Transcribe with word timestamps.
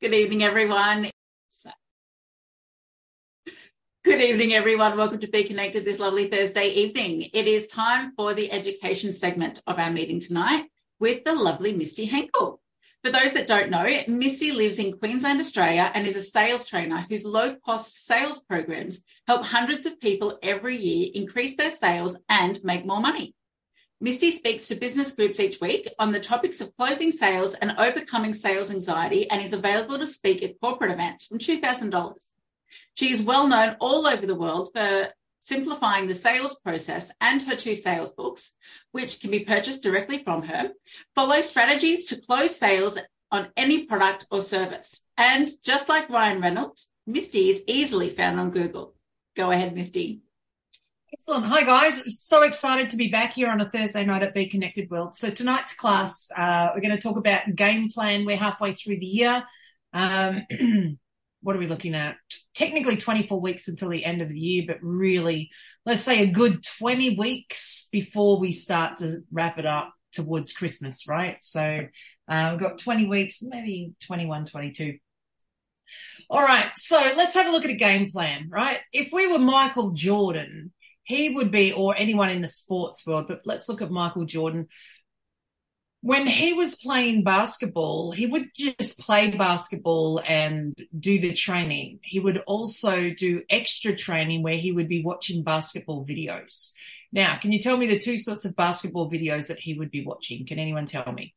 Good 0.00 0.12
evening, 0.12 0.44
everyone. 0.44 1.10
Good 4.04 4.20
evening, 4.20 4.52
everyone. 4.54 4.96
Welcome 4.96 5.18
to 5.18 5.26
Be 5.26 5.42
Connected 5.42 5.84
this 5.84 5.98
lovely 5.98 6.28
Thursday 6.28 6.68
evening. 6.68 7.30
It 7.32 7.48
is 7.48 7.66
time 7.66 8.12
for 8.16 8.32
the 8.32 8.52
education 8.52 9.12
segment 9.12 9.60
of 9.66 9.80
our 9.80 9.90
meeting 9.90 10.20
tonight 10.20 10.66
with 11.00 11.24
the 11.24 11.34
lovely 11.34 11.72
Misty 11.72 12.04
Henkel. 12.04 12.60
For 13.02 13.10
those 13.10 13.32
that 13.32 13.48
don't 13.48 13.70
know, 13.70 13.88
Misty 14.06 14.52
lives 14.52 14.78
in 14.78 14.96
Queensland, 14.96 15.40
Australia, 15.40 15.90
and 15.92 16.06
is 16.06 16.14
a 16.14 16.22
sales 16.22 16.68
trainer 16.68 17.04
whose 17.10 17.24
low 17.24 17.56
cost 17.56 18.06
sales 18.06 18.38
programs 18.38 19.00
help 19.26 19.46
hundreds 19.46 19.84
of 19.84 19.98
people 19.98 20.38
every 20.44 20.76
year 20.76 21.10
increase 21.12 21.56
their 21.56 21.72
sales 21.72 22.16
and 22.28 22.62
make 22.62 22.86
more 22.86 23.00
money. 23.00 23.34
Misty 24.00 24.30
speaks 24.30 24.68
to 24.68 24.76
business 24.76 25.10
groups 25.10 25.40
each 25.40 25.60
week 25.60 25.88
on 25.98 26.12
the 26.12 26.20
topics 26.20 26.60
of 26.60 26.76
closing 26.76 27.10
sales 27.10 27.54
and 27.54 27.74
overcoming 27.78 28.32
sales 28.32 28.70
anxiety 28.70 29.28
and 29.28 29.42
is 29.42 29.52
available 29.52 29.98
to 29.98 30.06
speak 30.06 30.40
at 30.42 30.60
corporate 30.60 30.92
events 30.92 31.26
from 31.26 31.38
$2,000. 31.38 32.14
She 32.94 33.12
is 33.12 33.22
well 33.22 33.48
known 33.48 33.76
all 33.80 34.06
over 34.06 34.24
the 34.24 34.36
world 34.36 34.70
for 34.72 35.08
simplifying 35.40 36.06
the 36.06 36.14
sales 36.14 36.54
process 36.60 37.10
and 37.20 37.42
her 37.42 37.56
two 37.56 37.74
sales 37.74 38.12
books, 38.12 38.52
which 38.92 39.20
can 39.20 39.32
be 39.32 39.40
purchased 39.40 39.82
directly 39.82 40.18
from 40.18 40.42
her, 40.42 40.70
follow 41.14 41.40
strategies 41.40 42.06
to 42.06 42.20
close 42.20 42.54
sales 42.54 42.98
on 43.32 43.48
any 43.56 43.84
product 43.86 44.26
or 44.30 44.40
service. 44.40 45.00
And 45.16 45.48
just 45.64 45.88
like 45.88 46.08
Ryan 46.08 46.40
Reynolds, 46.40 46.88
Misty 47.06 47.48
is 47.48 47.64
easily 47.66 48.10
found 48.10 48.38
on 48.38 48.50
Google. 48.50 48.94
Go 49.34 49.50
ahead, 49.50 49.74
Misty. 49.74 50.20
Excellent. 51.10 51.46
Hi, 51.46 51.62
guys. 51.62 52.04
So 52.20 52.42
excited 52.42 52.90
to 52.90 52.98
be 52.98 53.08
back 53.08 53.32
here 53.32 53.48
on 53.48 53.62
a 53.62 53.70
Thursday 53.70 54.04
night 54.04 54.22
at 54.22 54.34
Be 54.34 54.46
Connected 54.46 54.90
World. 54.90 55.16
So 55.16 55.30
tonight's 55.30 55.74
class, 55.74 56.30
uh, 56.36 56.70
we're 56.74 56.82
going 56.82 56.94
to 56.94 57.00
talk 57.00 57.16
about 57.16 57.54
game 57.54 57.88
plan. 57.88 58.26
We're 58.26 58.36
halfway 58.36 58.74
through 58.74 58.98
the 58.98 59.06
year. 59.06 59.42
Um, 59.94 60.46
what 61.42 61.56
are 61.56 61.58
we 61.58 61.66
looking 61.66 61.94
at? 61.94 62.16
Technically 62.54 62.98
24 62.98 63.40
weeks 63.40 63.68
until 63.68 63.88
the 63.88 64.04
end 64.04 64.20
of 64.20 64.28
the 64.28 64.38
year, 64.38 64.64
but 64.66 64.76
really, 64.82 65.50
let's 65.86 66.02
say 66.02 66.24
a 66.24 66.30
good 66.30 66.62
20 66.78 67.16
weeks 67.16 67.88
before 67.90 68.38
we 68.38 68.52
start 68.52 68.98
to 68.98 69.22
wrap 69.32 69.58
it 69.58 69.64
up 69.64 69.94
towards 70.12 70.52
Christmas, 70.52 71.08
right? 71.08 71.38
So, 71.40 71.86
uh, 72.28 72.48
we've 72.50 72.60
got 72.60 72.80
20 72.80 73.06
weeks, 73.06 73.42
maybe 73.42 73.94
21, 74.06 74.44
22. 74.44 74.98
All 76.28 76.42
right. 76.42 76.70
So 76.76 76.96
let's 77.16 77.32
have 77.32 77.46
a 77.46 77.50
look 77.50 77.64
at 77.64 77.70
a 77.70 77.76
game 77.76 78.10
plan, 78.10 78.48
right? 78.50 78.80
If 78.92 79.10
we 79.10 79.26
were 79.26 79.38
Michael 79.38 79.92
Jordan, 79.92 80.70
he 81.08 81.30
would 81.30 81.50
be, 81.50 81.72
or 81.72 81.96
anyone 81.96 82.28
in 82.28 82.42
the 82.42 82.46
sports 82.46 83.06
world, 83.06 83.28
but 83.28 83.40
let's 83.46 83.66
look 83.66 83.80
at 83.80 83.90
Michael 83.90 84.26
Jordan. 84.26 84.68
When 86.02 86.26
he 86.26 86.52
was 86.52 86.76
playing 86.76 87.24
basketball, 87.24 88.12
he 88.12 88.26
would 88.26 88.44
just 88.54 89.00
play 89.00 89.34
basketball 89.34 90.20
and 90.28 90.76
do 90.96 91.18
the 91.18 91.32
training. 91.32 92.00
He 92.02 92.20
would 92.20 92.36
also 92.46 93.08
do 93.08 93.42
extra 93.48 93.96
training 93.96 94.42
where 94.42 94.58
he 94.58 94.70
would 94.70 94.86
be 94.86 95.02
watching 95.02 95.42
basketball 95.42 96.04
videos. 96.04 96.72
Now, 97.10 97.38
can 97.38 97.52
you 97.52 97.62
tell 97.62 97.78
me 97.78 97.86
the 97.86 97.98
two 97.98 98.18
sorts 98.18 98.44
of 98.44 98.54
basketball 98.54 99.10
videos 99.10 99.48
that 99.48 99.58
he 99.58 99.72
would 99.72 99.90
be 99.90 100.04
watching? 100.04 100.44
Can 100.46 100.58
anyone 100.58 100.84
tell 100.84 101.10
me? 101.10 101.34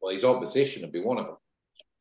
Well, 0.00 0.12
his 0.12 0.24
opposition 0.24 0.82
would 0.82 0.92
be 0.92 1.02
one 1.02 1.18
of 1.18 1.26
them. 1.26 1.36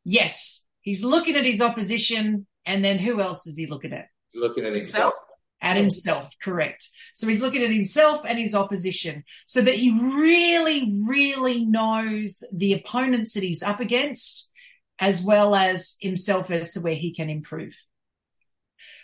Yes. 0.05 0.65
He's 0.79 1.03
looking 1.03 1.35
at 1.35 1.45
his 1.45 1.61
opposition. 1.61 2.47
And 2.65 2.85
then 2.85 2.99
who 2.99 3.19
else 3.19 3.45
is 3.47 3.57
he 3.57 3.67
looking 3.67 3.91
at? 3.91 4.07
He's 4.31 4.41
looking 4.41 4.65
at 4.65 4.73
himself 4.73 5.13
at 5.61 5.77
himself, 5.77 6.33
correct. 6.41 6.89
So 7.13 7.27
he's 7.27 7.41
looking 7.41 7.63
at 7.63 7.71
himself 7.71 8.21
and 8.27 8.37
his 8.37 8.53
opposition 8.53 9.23
so 9.45 9.61
that 9.61 9.75
he 9.75 9.91
really, 9.91 10.93
really 11.07 11.65
knows 11.65 12.43
the 12.53 12.73
opponents 12.73 13.33
that 13.33 13.43
he's 13.43 13.63
up 13.63 13.79
against 13.79 14.51
as 14.99 15.23
well 15.23 15.55
as 15.55 15.97
himself 15.99 16.51
as 16.51 16.73
to 16.73 16.81
where 16.81 16.95
he 16.95 17.13
can 17.13 17.29
improve. 17.29 17.75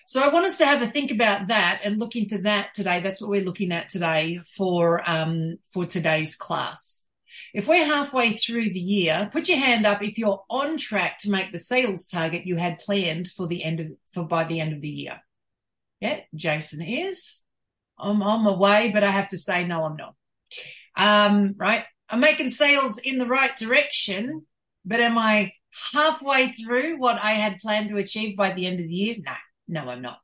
So 0.05 0.21
I 0.21 0.33
want 0.33 0.45
us 0.45 0.57
to 0.57 0.65
have 0.65 0.81
a 0.81 0.87
think 0.87 1.11
about 1.11 1.47
that 1.47 1.81
and 1.83 1.99
look 1.99 2.15
into 2.15 2.39
that 2.39 2.73
today. 2.73 3.01
That's 3.01 3.21
what 3.21 3.29
we're 3.29 3.45
looking 3.45 3.71
at 3.71 3.89
today 3.89 4.39
for, 4.57 5.01
um, 5.09 5.57
for 5.71 5.85
today's 5.85 6.35
class. 6.35 7.07
If 7.53 7.67
we're 7.67 7.85
halfway 7.85 8.33
through 8.33 8.69
the 8.69 8.79
year, 8.79 9.29
put 9.31 9.49
your 9.49 9.57
hand 9.57 9.85
up 9.85 10.03
if 10.03 10.17
you're 10.17 10.43
on 10.49 10.77
track 10.77 11.19
to 11.19 11.29
make 11.29 11.51
the 11.51 11.59
sales 11.59 12.07
target 12.07 12.45
you 12.45 12.55
had 12.55 12.79
planned 12.79 13.27
for 13.29 13.47
the 13.47 13.63
end 13.63 13.79
of, 13.79 13.87
for 14.13 14.25
by 14.25 14.45
the 14.45 14.59
end 14.59 14.73
of 14.73 14.81
the 14.81 14.89
year. 14.89 15.21
Yeah, 16.01 16.19
Jason 16.35 16.81
is. 16.81 17.41
I'm 17.97 18.23
on 18.23 18.43
my 18.43 18.57
way, 18.57 18.89
but 18.91 19.03
I 19.03 19.11
have 19.11 19.29
to 19.29 19.37
say, 19.37 19.65
no, 19.65 19.83
I'm 19.85 19.95
not. 19.95 20.15
Um, 20.97 21.55
right. 21.57 21.85
I'm 22.09 22.19
making 22.19 22.49
sales 22.49 22.97
in 22.97 23.19
the 23.19 23.27
right 23.27 23.55
direction, 23.55 24.45
but 24.83 24.99
am 24.99 25.17
I 25.17 25.53
halfway 25.93 26.51
through 26.51 26.97
what 26.97 27.19
I 27.21 27.33
had 27.33 27.59
planned 27.59 27.89
to 27.89 27.97
achieve 27.97 28.35
by 28.35 28.53
the 28.53 28.65
end 28.65 28.79
of 28.79 28.87
the 28.87 28.93
year? 28.93 29.15
No, 29.23 29.33
no, 29.67 29.89
I'm 29.89 30.01
not. 30.01 30.17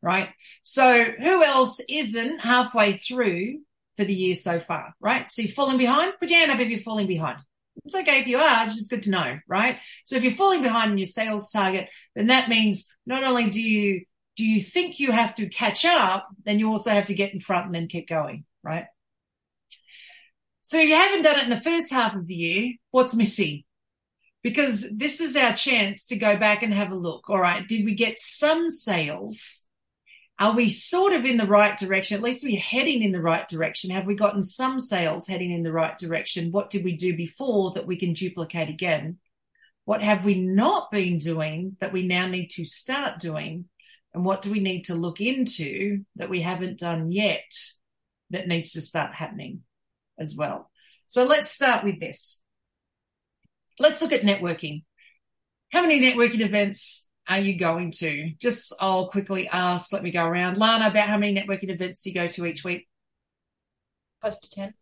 Right. 0.00 0.30
So 0.62 1.02
who 1.04 1.42
else 1.42 1.80
isn't 1.88 2.38
halfway 2.38 2.94
through 2.94 3.60
for 3.96 4.04
the 4.04 4.14
year 4.14 4.36
so 4.36 4.60
far? 4.60 4.94
Right. 5.00 5.30
So 5.30 5.42
you're 5.42 5.52
falling 5.52 5.78
behind. 5.78 6.14
Put 6.20 6.30
your 6.30 6.38
hand 6.38 6.52
up 6.52 6.60
if 6.60 6.70
you're 6.70 6.78
falling 6.78 7.08
behind. 7.08 7.40
It's 7.84 7.94
okay 7.94 8.20
if 8.20 8.28
you 8.28 8.38
are. 8.38 8.64
It's 8.64 8.76
just 8.76 8.90
good 8.90 9.02
to 9.02 9.10
know. 9.10 9.38
Right. 9.48 9.78
So 10.04 10.16
if 10.16 10.22
you're 10.22 10.32
falling 10.32 10.62
behind 10.62 10.92
in 10.92 10.98
your 10.98 11.06
sales 11.06 11.50
target, 11.50 11.88
then 12.14 12.28
that 12.28 12.48
means 12.48 12.88
not 13.04 13.24
only 13.24 13.50
do 13.50 13.60
you 13.60 14.04
do 14.36 14.44
you 14.44 14.60
think 14.60 14.98
you 14.98 15.12
have 15.12 15.34
to 15.36 15.48
catch 15.48 15.84
up? 15.84 16.28
Then 16.44 16.58
you 16.58 16.68
also 16.70 16.90
have 16.90 17.06
to 17.06 17.14
get 17.14 17.32
in 17.32 17.40
front 17.40 17.66
and 17.66 17.74
then 17.74 17.88
keep 17.88 18.08
going, 18.08 18.44
right? 18.62 18.86
So 20.62 20.78
you 20.78 20.94
haven't 20.94 21.22
done 21.22 21.38
it 21.38 21.44
in 21.44 21.50
the 21.50 21.60
first 21.60 21.92
half 21.92 22.14
of 22.14 22.26
the 22.26 22.34
year, 22.34 22.72
what's 22.90 23.14
missing? 23.14 23.64
Because 24.42 24.86
this 24.94 25.20
is 25.20 25.36
our 25.36 25.52
chance 25.52 26.06
to 26.06 26.16
go 26.16 26.36
back 26.36 26.62
and 26.62 26.72
have 26.72 26.90
a 26.90 26.96
look. 26.96 27.28
All 27.28 27.38
right. 27.38 27.66
Did 27.66 27.84
we 27.84 27.94
get 27.94 28.18
some 28.18 28.70
sales? 28.70 29.64
Are 30.38 30.56
we 30.56 30.68
sort 30.68 31.12
of 31.12 31.24
in 31.24 31.36
the 31.36 31.46
right 31.46 31.78
direction? 31.78 32.16
At 32.16 32.22
least 32.22 32.44
we're 32.44 32.58
heading 32.58 33.02
in 33.02 33.12
the 33.12 33.20
right 33.20 33.46
direction. 33.46 33.90
Have 33.90 34.06
we 34.06 34.16
gotten 34.16 34.42
some 34.42 34.80
sales 34.80 35.26
heading 35.26 35.52
in 35.52 35.62
the 35.62 35.72
right 35.72 35.96
direction? 35.96 36.50
What 36.50 36.70
did 36.70 36.84
we 36.84 36.96
do 36.96 37.16
before 37.16 37.72
that 37.72 37.86
we 37.86 37.96
can 37.96 38.14
duplicate 38.14 38.68
again? 38.68 39.18
What 39.84 40.02
have 40.02 40.24
we 40.24 40.40
not 40.40 40.90
been 40.90 41.18
doing 41.18 41.76
that 41.80 41.92
we 41.92 42.06
now 42.06 42.26
need 42.26 42.48
to 42.52 42.64
start 42.64 43.20
doing? 43.20 43.66
And 44.14 44.24
what 44.24 44.42
do 44.42 44.50
we 44.50 44.60
need 44.60 44.84
to 44.84 44.94
look 44.94 45.20
into 45.20 46.04
that 46.16 46.30
we 46.30 46.40
haven't 46.40 46.78
done 46.78 47.10
yet 47.10 47.52
that 48.30 48.46
needs 48.46 48.72
to 48.72 48.80
start 48.80 49.14
happening 49.14 49.62
as 50.18 50.36
well? 50.36 50.70
So 51.08 51.24
let's 51.24 51.50
start 51.50 51.84
with 51.84 52.00
this. 52.00 52.40
Let's 53.80 54.00
look 54.00 54.12
at 54.12 54.22
networking. 54.22 54.84
How 55.72 55.82
many 55.82 56.00
networking 56.00 56.40
events 56.40 57.08
are 57.28 57.40
you 57.40 57.58
going 57.58 57.90
to? 57.98 58.30
Just 58.40 58.72
I'll 58.78 59.08
quickly 59.08 59.48
ask, 59.48 59.92
let 59.92 60.04
me 60.04 60.12
go 60.12 60.24
around. 60.24 60.58
Lana, 60.58 60.86
about 60.86 61.08
how 61.08 61.18
many 61.18 61.34
networking 61.34 61.70
events 61.70 62.02
do 62.02 62.10
you 62.10 62.14
go 62.14 62.28
to 62.28 62.46
each 62.46 62.62
week? 62.62 62.86
Close 64.20 64.38
to 64.38 64.50
10. 64.50 64.74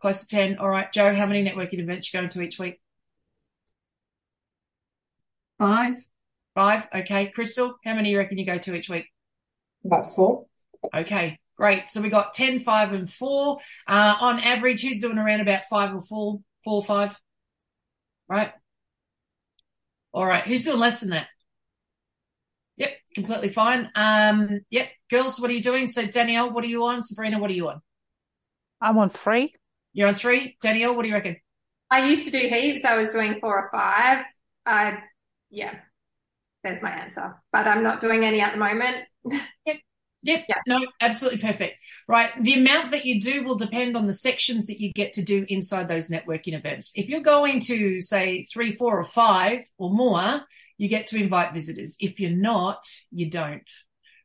Close 0.00 0.26
to 0.26 0.36
10. 0.36 0.58
All 0.58 0.68
right. 0.68 0.92
Joe, 0.92 1.14
how 1.14 1.26
many 1.26 1.42
networking 1.42 1.80
events 1.80 2.12
you 2.12 2.20
going 2.20 2.28
to 2.30 2.42
each 2.42 2.58
week? 2.58 2.80
Five. 5.58 5.96
Five. 6.54 6.86
Okay. 6.94 7.26
Crystal, 7.26 7.76
how 7.84 7.94
many 7.94 8.10
you 8.10 8.18
reckon 8.18 8.38
you 8.38 8.46
go 8.46 8.58
to 8.58 8.74
each 8.74 8.88
week? 8.88 9.06
About 9.84 10.14
four. 10.14 10.46
Okay. 10.94 11.38
Great. 11.56 11.88
So 11.88 12.00
we 12.00 12.08
got 12.08 12.34
10, 12.34 12.60
five 12.60 12.92
and 12.92 13.10
four. 13.10 13.58
Uh, 13.86 14.16
on 14.20 14.40
average, 14.40 14.82
who's 14.82 15.00
doing 15.00 15.18
around 15.18 15.40
about 15.40 15.64
five 15.64 15.94
or 15.94 16.00
four, 16.00 16.40
four, 16.64 16.82
five? 16.82 17.18
Right. 18.28 18.52
All 20.12 20.26
right. 20.26 20.42
Who's 20.42 20.64
doing 20.64 20.78
less 20.78 21.00
than 21.00 21.10
that? 21.10 21.28
Yep. 22.76 22.96
Completely 23.14 23.50
fine. 23.50 23.90
Um, 23.94 24.60
yep. 24.70 24.90
Girls, 25.10 25.40
what 25.40 25.50
are 25.50 25.54
you 25.54 25.62
doing? 25.62 25.88
So 25.88 26.06
Danielle, 26.06 26.52
what 26.52 26.64
are 26.64 26.68
you 26.68 26.84
on? 26.84 27.02
Sabrina, 27.02 27.38
what 27.38 27.50
are 27.50 27.54
you 27.54 27.68
on? 27.68 27.80
I'm 28.80 28.98
on 28.98 29.10
three. 29.10 29.54
You're 29.92 30.08
on 30.08 30.14
three. 30.14 30.56
Danielle, 30.60 30.96
what 30.96 31.02
do 31.02 31.08
you 31.08 31.14
reckon? 31.14 31.36
I 31.90 32.06
used 32.06 32.24
to 32.24 32.30
do 32.30 32.38
heaps. 32.38 32.84
I 32.84 32.96
was 32.96 33.12
doing 33.12 33.38
four 33.40 33.56
or 33.56 33.70
five. 33.70 34.24
Uh, 34.66 34.96
yeah, 35.50 35.74
there's 36.64 36.82
my 36.82 36.90
answer. 36.90 37.36
But 37.52 37.68
I'm 37.68 37.84
not 37.84 38.00
doing 38.00 38.24
any 38.24 38.40
at 38.40 38.52
the 38.52 38.58
moment. 38.58 38.96
Yep. 39.66 39.78
Yep. 40.24 40.44
Yeah. 40.48 40.54
No, 40.66 40.86
absolutely 41.00 41.40
perfect. 41.40 41.76
Right. 42.08 42.30
The 42.42 42.54
amount 42.54 42.92
that 42.92 43.04
you 43.04 43.20
do 43.20 43.44
will 43.44 43.56
depend 43.56 43.96
on 43.96 44.06
the 44.06 44.14
sections 44.14 44.66
that 44.66 44.80
you 44.80 44.92
get 44.92 45.12
to 45.14 45.22
do 45.22 45.44
inside 45.48 45.86
those 45.86 46.08
networking 46.08 46.54
events. 46.54 46.92
If 46.94 47.08
you're 47.08 47.20
going 47.20 47.60
to 47.60 48.00
say 48.00 48.46
three, 48.52 48.72
four 48.72 48.98
or 48.98 49.04
five 49.04 49.60
or 49.78 49.90
more, 49.90 50.40
you 50.78 50.88
get 50.88 51.08
to 51.08 51.22
invite 51.22 51.52
visitors. 51.52 51.96
If 52.00 52.20
you're 52.20 52.30
not, 52.30 52.84
you 53.12 53.30
don't. 53.30 53.70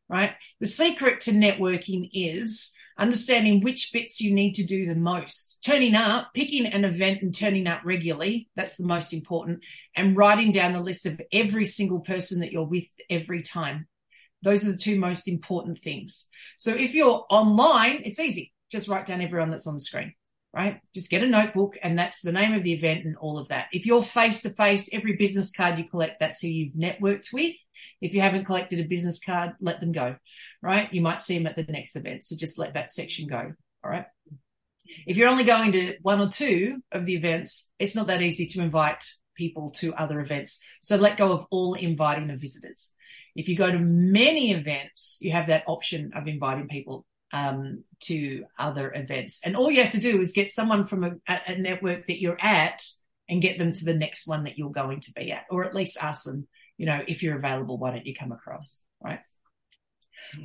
Right. 0.07 0.31
The 0.61 0.67
secret 0.67 1.21
to 1.21 1.31
networking 1.31 2.09
is 2.13 2.71
understanding 2.99 3.61
which 3.61 3.91
bits 3.93 4.21
you 4.21 4.33
need 4.33 4.53
to 4.53 4.65
do 4.65 4.85
the 4.85 4.95
most. 4.95 5.63
Turning 5.63 5.95
up, 5.95 6.33
picking 6.33 6.65
an 6.65 6.85
event 6.85 7.21
and 7.21 7.33
turning 7.33 7.67
up 7.67 7.81
regularly. 7.83 8.49
That's 8.55 8.77
the 8.77 8.85
most 8.85 9.13
important. 9.13 9.63
And 9.95 10.17
writing 10.17 10.51
down 10.51 10.73
the 10.73 10.79
list 10.79 11.05
of 11.05 11.21
every 11.31 11.65
single 11.65 12.01
person 12.01 12.41
that 12.41 12.51
you're 12.51 12.63
with 12.63 12.85
every 13.09 13.41
time. 13.41 13.87
Those 14.41 14.63
are 14.63 14.71
the 14.71 14.77
two 14.77 14.99
most 14.99 15.27
important 15.27 15.81
things. 15.81 16.27
So 16.57 16.73
if 16.73 16.93
you're 16.93 17.25
online, 17.29 18.03
it's 18.05 18.19
easy. 18.19 18.53
Just 18.71 18.87
write 18.87 19.05
down 19.05 19.21
everyone 19.21 19.49
that's 19.49 19.67
on 19.67 19.73
the 19.73 19.79
screen. 19.79 20.13
Right? 20.53 20.81
Just 20.93 21.11
get 21.11 21.23
a 21.23 21.27
notebook 21.27 21.77
and 21.81 21.97
that's 21.97 22.21
the 22.21 22.31
name 22.31 22.53
of 22.53 22.63
the 22.63 22.73
event 22.73 23.05
and 23.05 23.15
all 23.17 23.37
of 23.37 23.49
that. 23.49 23.67
If 23.71 23.85
you're 23.85 24.01
face 24.01 24.41
to 24.41 24.49
face, 24.49 24.89
every 24.91 25.15
business 25.15 25.51
card 25.51 25.77
you 25.77 25.87
collect, 25.87 26.19
that's 26.19 26.41
who 26.41 26.47
you've 26.47 26.73
networked 26.73 27.31
with. 27.31 27.55
If 28.01 28.13
you 28.13 28.21
haven't 28.21 28.45
collected 28.45 28.79
a 28.79 28.87
business 28.87 29.19
card, 29.23 29.53
let 29.61 29.79
them 29.79 29.91
go, 29.91 30.15
right? 30.61 30.91
You 30.93 31.01
might 31.01 31.21
see 31.21 31.37
them 31.37 31.47
at 31.47 31.55
the 31.55 31.71
next 31.71 31.95
event. 31.95 32.23
So 32.23 32.35
just 32.35 32.57
let 32.57 32.73
that 32.73 32.89
section 32.89 33.27
go. 33.27 33.53
All 33.83 33.91
right. 33.91 34.05
If 35.05 35.17
you're 35.17 35.29
only 35.29 35.43
going 35.43 35.71
to 35.73 35.97
one 36.01 36.19
or 36.19 36.29
two 36.29 36.81
of 36.91 37.05
the 37.05 37.15
events, 37.15 37.71
it's 37.77 37.95
not 37.95 38.07
that 38.07 38.23
easy 38.23 38.47
to 38.47 38.61
invite 38.61 39.03
people 39.35 39.69
to 39.69 39.93
other 39.93 40.19
events. 40.19 40.61
So 40.81 40.95
let 40.95 41.17
go 41.17 41.31
of 41.31 41.45
all 41.51 41.75
inviting 41.75 42.27
the 42.27 42.35
visitors. 42.35 42.91
If 43.35 43.47
you 43.47 43.55
go 43.55 43.71
to 43.71 43.79
many 43.79 44.51
events, 44.51 45.19
you 45.21 45.31
have 45.31 45.47
that 45.47 45.63
option 45.67 46.11
of 46.15 46.27
inviting 46.27 46.67
people 46.67 47.05
um, 47.31 47.83
to 48.01 48.45
other 48.57 48.91
events. 48.93 49.41
And 49.43 49.55
all 49.55 49.71
you 49.71 49.83
have 49.83 49.91
to 49.91 49.99
do 49.99 50.19
is 50.19 50.33
get 50.33 50.49
someone 50.49 50.85
from 50.85 51.03
a, 51.03 51.41
a, 51.47 51.57
network 51.57 52.07
that 52.07 52.19
you're 52.19 52.37
at 52.39 52.81
and 53.27 53.41
get 53.41 53.59
them 53.59 53.71
to 53.73 53.85
the 53.85 53.93
next 53.93 54.27
one 54.27 54.45
that 54.45 54.57
you're 54.57 54.71
going 54.71 55.01
to 55.01 55.11
be 55.13 55.31
at, 55.31 55.45
or 55.51 55.63
at 55.63 55.75
least 55.75 55.97
ask 56.01 56.25
them, 56.25 56.47
you 56.77 56.85
know, 56.85 57.01
if 57.07 57.21
you're 57.21 57.37
available, 57.37 57.77
why 57.77 57.91
don't 57.91 58.05
you 58.05 58.15
come 58.15 58.31
across? 58.31 58.83
Right. 59.03 59.19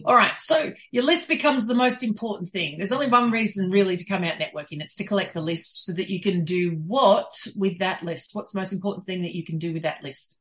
All 0.04 0.14
right. 0.14 0.38
So 0.38 0.72
your 0.90 1.04
list 1.04 1.28
becomes 1.28 1.66
the 1.66 1.74
most 1.74 2.02
important 2.02 2.50
thing. 2.50 2.76
There's 2.78 2.92
only 2.92 3.08
one 3.08 3.30
reason 3.30 3.70
really 3.70 3.96
to 3.96 4.04
come 4.04 4.24
out 4.24 4.38
networking. 4.38 4.80
It's 4.80 4.96
to 4.96 5.04
collect 5.04 5.34
the 5.34 5.40
list 5.40 5.84
so 5.84 5.92
that 5.94 6.10
you 6.10 6.20
can 6.20 6.44
do 6.44 6.80
what 6.86 7.32
with 7.56 7.78
that 7.78 8.02
list? 8.02 8.30
What's 8.32 8.52
the 8.52 8.60
most 8.60 8.72
important 8.72 9.04
thing 9.04 9.22
that 9.22 9.34
you 9.34 9.44
can 9.44 9.58
do 9.58 9.72
with 9.72 9.82
that 9.82 10.02
list? 10.02 10.36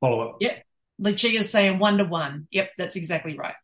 Follow 0.00 0.30
up. 0.30 0.36
Yep. 0.40 0.62
Lucia's 0.98 1.50
saying 1.50 1.78
one 1.78 1.98
to 1.98 2.04
one. 2.04 2.46
Yep. 2.50 2.72
That's 2.78 2.96
exactly 2.96 3.36
right. 3.36 3.54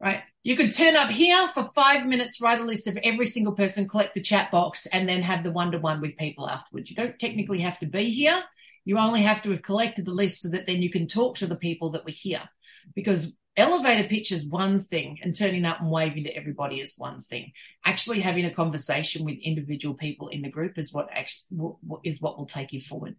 Right. 0.00 0.22
You 0.46 0.54
could 0.54 0.72
turn 0.72 0.94
up 0.94 1.10
here 1.10 1.48
for 1.48 1.64
five 1.74 2.06
minutes, 2.06 2.40
write 2.40 2.60
a 2.60 2.64
list 2.64 2.86
of 2.86 2.96
every 3.02 3.26
single 3.26 3.54
person, 3.54 3.88
collect 3.88 4.14
the 4.14 4.20
chat 4.20 4.52
box 4.52 4.86
and 4.86 5.08
then 5.08 5.20
have 5.22 5.42
the 5.42 5.50
one 5.50 5.72
to 5.72 5.80
one 5.80 6.00
with 6.00 6.16
people 6.16 6.48
afterwards. 6.48 6.88
You 6.88 6.94
don't 6.94 7.18
technically 7.18 7.58
have 7.62 7.80
to 7.80 7.86
be 7.86 8.10
here. 8.10 8.44
You 8.84 8.96
only 8.98 9.22
have 9.22 9.42
to 9.42 9.50
have 9.50 9.62
collected 9.62 10.04
the 10.04 10.12
list 10.12 10.40
so 10.40 10.50
that 10.50 10.68
then 10.68 10.82
you 10.82 10.88
can 10.88 11.08
talk 11.08 11.38
to 11.38 11.48
the 11.48 11.56
people 11.56 11.90
that 11.90 12.04
were 12.04 12.12
here 12.12 12.48
because 12.94 13.36
elevator 13.56 14.08
pitch 14.08 14.30
is 14.30 14.48
one 14.48 14.80
thing 14.80 15.18
and 15.20 15.36
turning 15.36 15.64
up 15.64 15.80
and 15.80 15.90
waving 15.90 16.22
to 16.22 16.36
everybody 16.36 16.76
is 16.76 16.94
one 16.96 17.22
thing. 17.22 17.50
Actually 17.84 18.20
having 18.20 18.44
a 18.44 18.54
conversation 18.54 19.24
with 19.24 19.38
individual 19.42 19.96
people 19.96 20.28
in 20.28 20.42
the 20.42 20.48
group 20.48 20.78
is 20.78 20.92
what 20.92 21.08
actually 21.10 21.72
is 22.04 22.22
what 22.22 22.38
will 22.38 22.46
take 22.46 22.72
you 22.72 22.80
forward. 22.80 23.16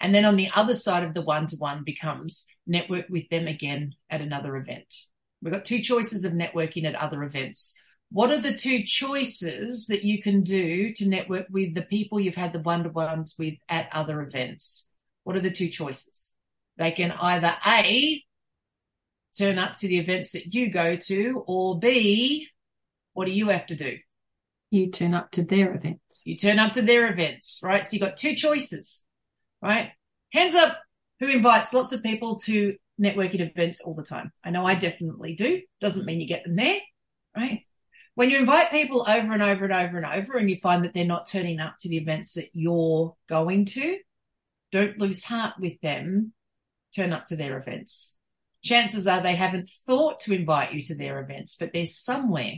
And 0.00 0.14
then 0.14 0.24
on 0.24 0.36
the 0.36 0.48
other 0.56 0.74
side 0.74 1.04
of 1.04 1.12
the 1.12 1.20
one 1.20 1.46
to 1.48 1.56
one 1.56 1.84
becomes 1.84 2.46
network 2.66 3.10
with 3.10 3.28
them 3.28 3.48
again 3.48 3.96
at 4.08 4.22
another 4.22 4.56
event. 4.56 4.94
We've 5.42 5.52
got 5.52 5.64
two 5.64 5.80
choices 5.80 6.24
of 6.24 6.32
networking 6.32 6.84
at 6.84 6.94
other 6.94 7.22
events. 7.22 7.78
What 8.12 8.30
are 8.30 8.40
the 8.40 8.56
two 8.56 8.82
choices 8.82 9.86
that 9.86 10.04
you 10.04 10.20
can 10.20 10.42
do 10.42 10.92
to 10.94 11.08
network 11.08 11.46
with 11.50 11.74
the 11.74 11.82
people 11.82 12.18
you've 12.20 12.34
had 12.34 12.52
the 12.52 12.58
one 12.58 12.82
to 12.82 12.90
ones 12.90 13.36
with 13.38 13.54
at 13.68 13.88
other 13.92 14.20
events? 14.20 14.88
What 15.24 15.36
are 15.36 15.40
the 15.40 15.52
two 15.52 15.68
choices? 15.68 16.34
They 16.76 16.90
can 16.90 17.12
either 17.12 17.54
A, 17.66 18.22
turn 19.38 19.58
up 19.58 19.76
to 19.76 19.88
the 19.88 19.98
events 19.98 20.32
that 20.32 20.52
you 20.54 20.70
go 20.70 20.96
to, 20.96 21.44
or 21.46 21.78
B, 21.78 22.48
what 23.12 23.26
do 23.26 23.32
you 23.32 23.48
have 23.48 23.66
to 23.66 23.76
do? 23.76 23.98
You 24.70 24.90
turn 24.90 25.14
up 25.14 25.30
to 25.32 25.42
their 25.42 25.74
events. 25.74 26.22
You 26.24 26.36
turn 26.36 26.58
up 26.58 26.74
to 26.74 26.82
their 26.82 27.10
events, 27.10 27.60
right? 27.62 27.84
So 27.84 27.94
you've 27.94 28.02
got 28.02 28.16
two 28.16 28.34
choices, 28.34 29.04
right? 29.62 29.92
Hands 30.32 30.54
up 30.54 30.78
who 31.20 31.28
invites 31.28 31.74
lots 31.74 31.92
of 31.92 32.02
people 32.02 32.38
to 32.40 32.76
networking 33.00 33.40
events 33.40 33.80
all 33.80 33.94
the 33.94 34.04
time. 34.04 34.32
I 34.44 34.50
know 34.50 34.66
I 34.66 34.74
definitely 34.74 35.34
do. 35.34 35.62
Doesn't 35.80 36.06
mean 36.06 36.20
you 36.20 36.26
get 36.26 36.44
them 36.44 36.56
there, 36.56 36.80
right? 37.36 37.62
When 38.14 38.30
you 38.30 38.38
invite 38.38 38.70
people 38.70 39.02
over 39.08 39.32
and 39.32 39.42
over 39.42 39.64
and 39.64 39.72
over 39.72 39.96
and 39.96 40.06
over 40.06 40.36
and 40.36 40.50
you 40.50 40.56
find 40.56 40.84
that 40.84 40.92
they're 40.92 41.04
not 41.04 41.28
turning 41.28 41.60
up 41.60 41.76
to 41.80 41.88
the 41.88 41.96
events 41.96 42.34
that 42.34 42.50
you're 42.52 43.16
going 43.28 43.64
to, 43.66 43.98
don't 44.72 44.98
lose 44.98 45.24
heart 45.24 45.54
with 45.58 45.80
them. 45.80 46.32
Turn 46.94 47.12
up 47.12 47.26
to 47.26 47.36
their 47.36 47.56
events 47.56 48.16
chances 48.62 49.06
are 49.06 49.22
they 49.22 49.36
haven't 49.36 49.68
thought 49.86 50.20
to 50.20 50.34
invite 50.34 50.72
you 50.72 50.82
to 50.82 50.94
their 50.94 51.20
events, 51.20 51.56
but 51.58 51.72
they're 51.72 51.86
somewhere. 51.86 52.54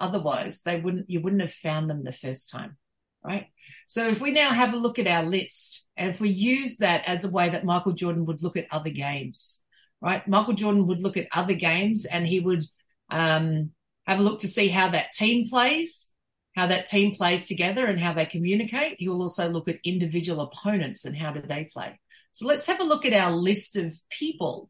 Otherwise, 0.00 0.62
they 0.62 0.80
wouldn't, 0.80 1.08
you 1.08 1.20
wouldn't 1.20 1.42
have 1.42 1.52
found 1.52 1.88
them 1.88 2.04
the 2.04 2.12
first 2.12 2.50
time. 2.50 2.76
Right. 3.24 3.46
So 3.86 4.08
if 4.08 4.20
we 4.20 4.32
now 4.32 4.50
have 4.50 4.72
a 4.72 4.78
look 4.78 4.98
at 4.98 5.06
our 5.06 5.22
list 5.22 5.86
and 5.96 6.10
if 6.10 6.20
we 6.20 6.30
use 6.30 6.78
that 6.78 7.04
as 7.06 7.24
a 7.24 7.30
way 7.30 7.50
that 7.50 7.64
Michael 7.64 7.92
Jordan 7.92 8.24
would 8.24 8.42
look 8.42 8.56
at 8.56 8.66
other 8.72 8.90
games, 8.90 9.62
right? 10.02 10.26
Michael 10.26 10.54
Jordan 10.54 10.86
would 10.88 11.00
look 11.00 11.16
at 11.16 11.28
other 11.32 11.54
games 11.54 12.04
and 12.04 12.26
he 12.26 12.40
would, 12.40 12.64
um, 13.10 13.70
have 14.06 14.18
a 14.18 14.22
look 14.22 14.40
to 14.40 14.48
see 14.48 14.68
how 14.68 14.90
that 14.90 15.12
team 15.12 15.48
plays, 15.48 16.12
how 16.56 16.66
that 16.66 16.86
team 16.86 17.14
plays 17.14 17.46
together 17.46 17.86
and 17.86 18.00
how 18.00 18.12
they 18.12 18.26
communicate. 18.26 18.96
He 18.98 19.08
will 19.08 19.22
also 19.22 19.48
look 19.48 19.68
at 19.68 19.78
individual 19.84 20.40
opponents 20.40 21.04
and 21.04 21.16
how 21.16 21.32
do 21.32 21.40
they 21.40 21.70
play. 21.72 21.98
So 22.32 22.46
let's 22.46 22.66
have 22.66 22.80
a 22.80 22.84
look 22.84 23.04
at 23.04 23.12
our 23.12 23.30
list 23.30 23.76
of 23.76 23.94
people 24.10 24.68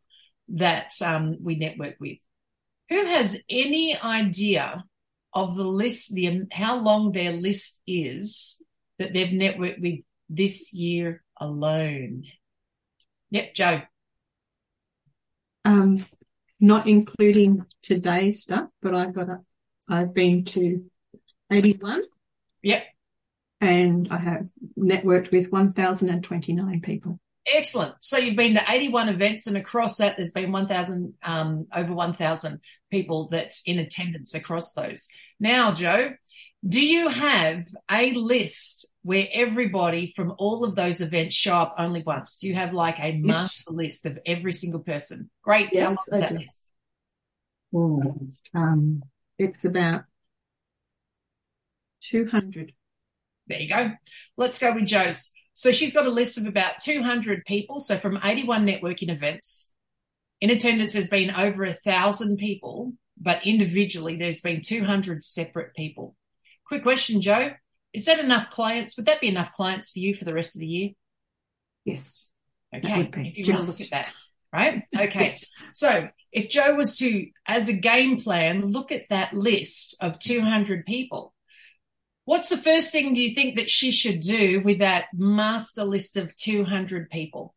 that 0.48 0.92
um, 1.02 1.38
we 1.40 1.56
network 1.56 1.96
with. 2.00 2.18
Who 2.90 3.04
has 3.06 3.40
any 3.48 3.98
idea 3.98 4.84
of 5.32 5.56
the 5.56 5.64
list, 5.64 6.12
the 6.14 6.42
how 6.52 6.76
long 6.76 7.12
their 7.12 7.32
list 7.32 7.80
is 7.86 8.62
that 8.98 9.14
they've 9.14 9.28
networked 9.28 9.80
with 9.80 10.00
this 10.28 10.74
year 10.74 11.22
alone? 11.40 12.24
Yep, 13.30 13.54
Joe. 13.54 13.82
Um, 15.64 16.04
not 16.60 16.86
including 16.86 17.66
today's 17.82 18.40
stuff, 18.42 18.68
but 18.80 18.94
I've 18.94 19.14
got 19.14 19.28
a, 19.28 19.40
I've 19.88 20.14
been 20.14 20.44
to 20.46 20.84
81. 21.50 22.02
Yep. 22.62 22.84
And 23.60 24.10
I 24.10 24.18
have 24.18 24.48
networked 24.78 25.30
with 25.32 25.50
1,029 25.50 26.80
people. 26.80 27.20
Excellent. 27.52 27.94
So 28.00 28.18
you've 28.18 28.36
been 28.36 28.54
to 28.54 28.64
81 28.68 29.08
events 29.08 29.48
and 29.48 29.56
across 29.56 29.96
that 29.96 30.16
there's 30.16 30.30
been 30.30 30.52
1,000, 30.52 31.14
um, 31.24 31.66
over 31.74 31.92
1,000 31.92 32.60
people 32.90 33.28
that 33.28 33.54
in 33.66 33.80
attendance 33.80 34.34
across 34.34 34.72
those. 34.72 35.08
Now, 35.40 35.74
Joe, 35.74 36.12
do 36.66 36.80
you 36.80 37.08
have 37.08 37.66
a 37.90 38.12
list 38.12 38.86
where 39.02 39.26
everybody 39.32 40.12
from 40.14 40.34
all 40.38 40.64
of 40.64 40.76
those 40.76 41.00
events 41.00 41.34
show 41.34 41.56
up 41.56 41.74
only 41.76 42.02
once? 42.02 42.36
Do 42.36 42.46
you 42.46 42.54
have 42.54 42.72
like 42.72 43.00
a 43.00 43.08
yes. 43.08 43.20
master 43.22 43.70
list 43.72 44.06
of 44.06 44.18
every 44.24 44.52
single 44.52 44.80
person? 44.80 45.28
Great. 45.42 45.70
Yes, 45.72 45.96
long 46.10 46.20
that 46.20 46.32
list? 46.32 46.70
Ooh, 47.74 48.30
um, 48.54 49.02
it's 49.38 49.64
about 49.64 50.04
200. 52.02 52.72
There 53.48 53.60
you 53.60 53.68
go. 53.68 53.92
Let's 54.36 54.58
go 54.58 54.72
with 54.72 54.86
Joe's. 54.86 55.32
So 55.54 55.72
she's 55.72 55.94
got 55.94 56.06
a 56.06 56.10
list 56.10 56.38
of 56.38 56.46
about 56.46 56.78
200 56.80 57.44
people. 57.44 57.80
So 57.80 57.96
from 57.96 58.20
81 58.22 58.66
networking 58.66 59.10
events, 59.10 59.74
in 60.40 60.50
attendance 60.50 60.94
has 60.94 61.08
been 61.08 61.30
over 61.30 61.64
a 61.64 61.72
thousand 61.72 62.36
people, 62.36 62.92
but 63.20 63.46
individually 63.46 64.16
there's 64.16 64.40
been 64.40 64.60
200 64.60 65.24
separate 65.24 65.74
people. 65.74 66.14
Quick 66.72 66.84
question, 66.84 67.20
Joe. 67.20 67.50
Is 67.92 68.06
that 68.06 68.18
enough 68.18 68.48
clients? 68.48 68.96
Would 68.96 69.04
that 69.04 69.20
be 69.20 69.28
enough 69.28 69.52
clients 69.52 69.90
for 69.90 69.98
you 69.98 70.14
for 70.14 70.24
the 70.24 70.32
rest 70.32 70.56
of 70.56 70.60
the 70.60 70.66
year? 70.66 70.90
Yes. 71.84 72.30
Okay. 72.74 73.10
If 73.14 73.36
you 73.36 73.52
want 73.52 73.66
to 73.66 73.70
look 73.72 73.80
at 73.82 73.90
that, 73.90 74.10
right? 74.54 74.82
Okay. 74.98 75.24
yes. 75.24 75.44
So 75.74 76.08
if 76.32 76.48
Joe 76.48 76.74
was 76.74 76.96
to, 76.96 77.26
as 77.46 77.68
a 77.68 77.74
game 77.74 78.18
plan, 78.18 78.70
look 78.70 78.90
at 78.90 79.10
that 79.10 79.34
list 79.34 79.98
of 80.00 80.18
200 80.18 80.86
people, 80.86 81.34
What's 82.24 82.48
the 82.48 82.56
first 82.56 82.90
thing 82.90 83.12
do 83.12 83.20
you 83.20 83.34
think 83.34 83.56
that 83.56 83.68
she 83.68 83.90
should 83.90 84.20
do 84.20 84.62
with 84.64 84.78
that 84.78 85.08
master 85.12 85.84
list 85.84 86.16
of 86.16 86.34
200 86.36 87.10
people? 87.10 87.54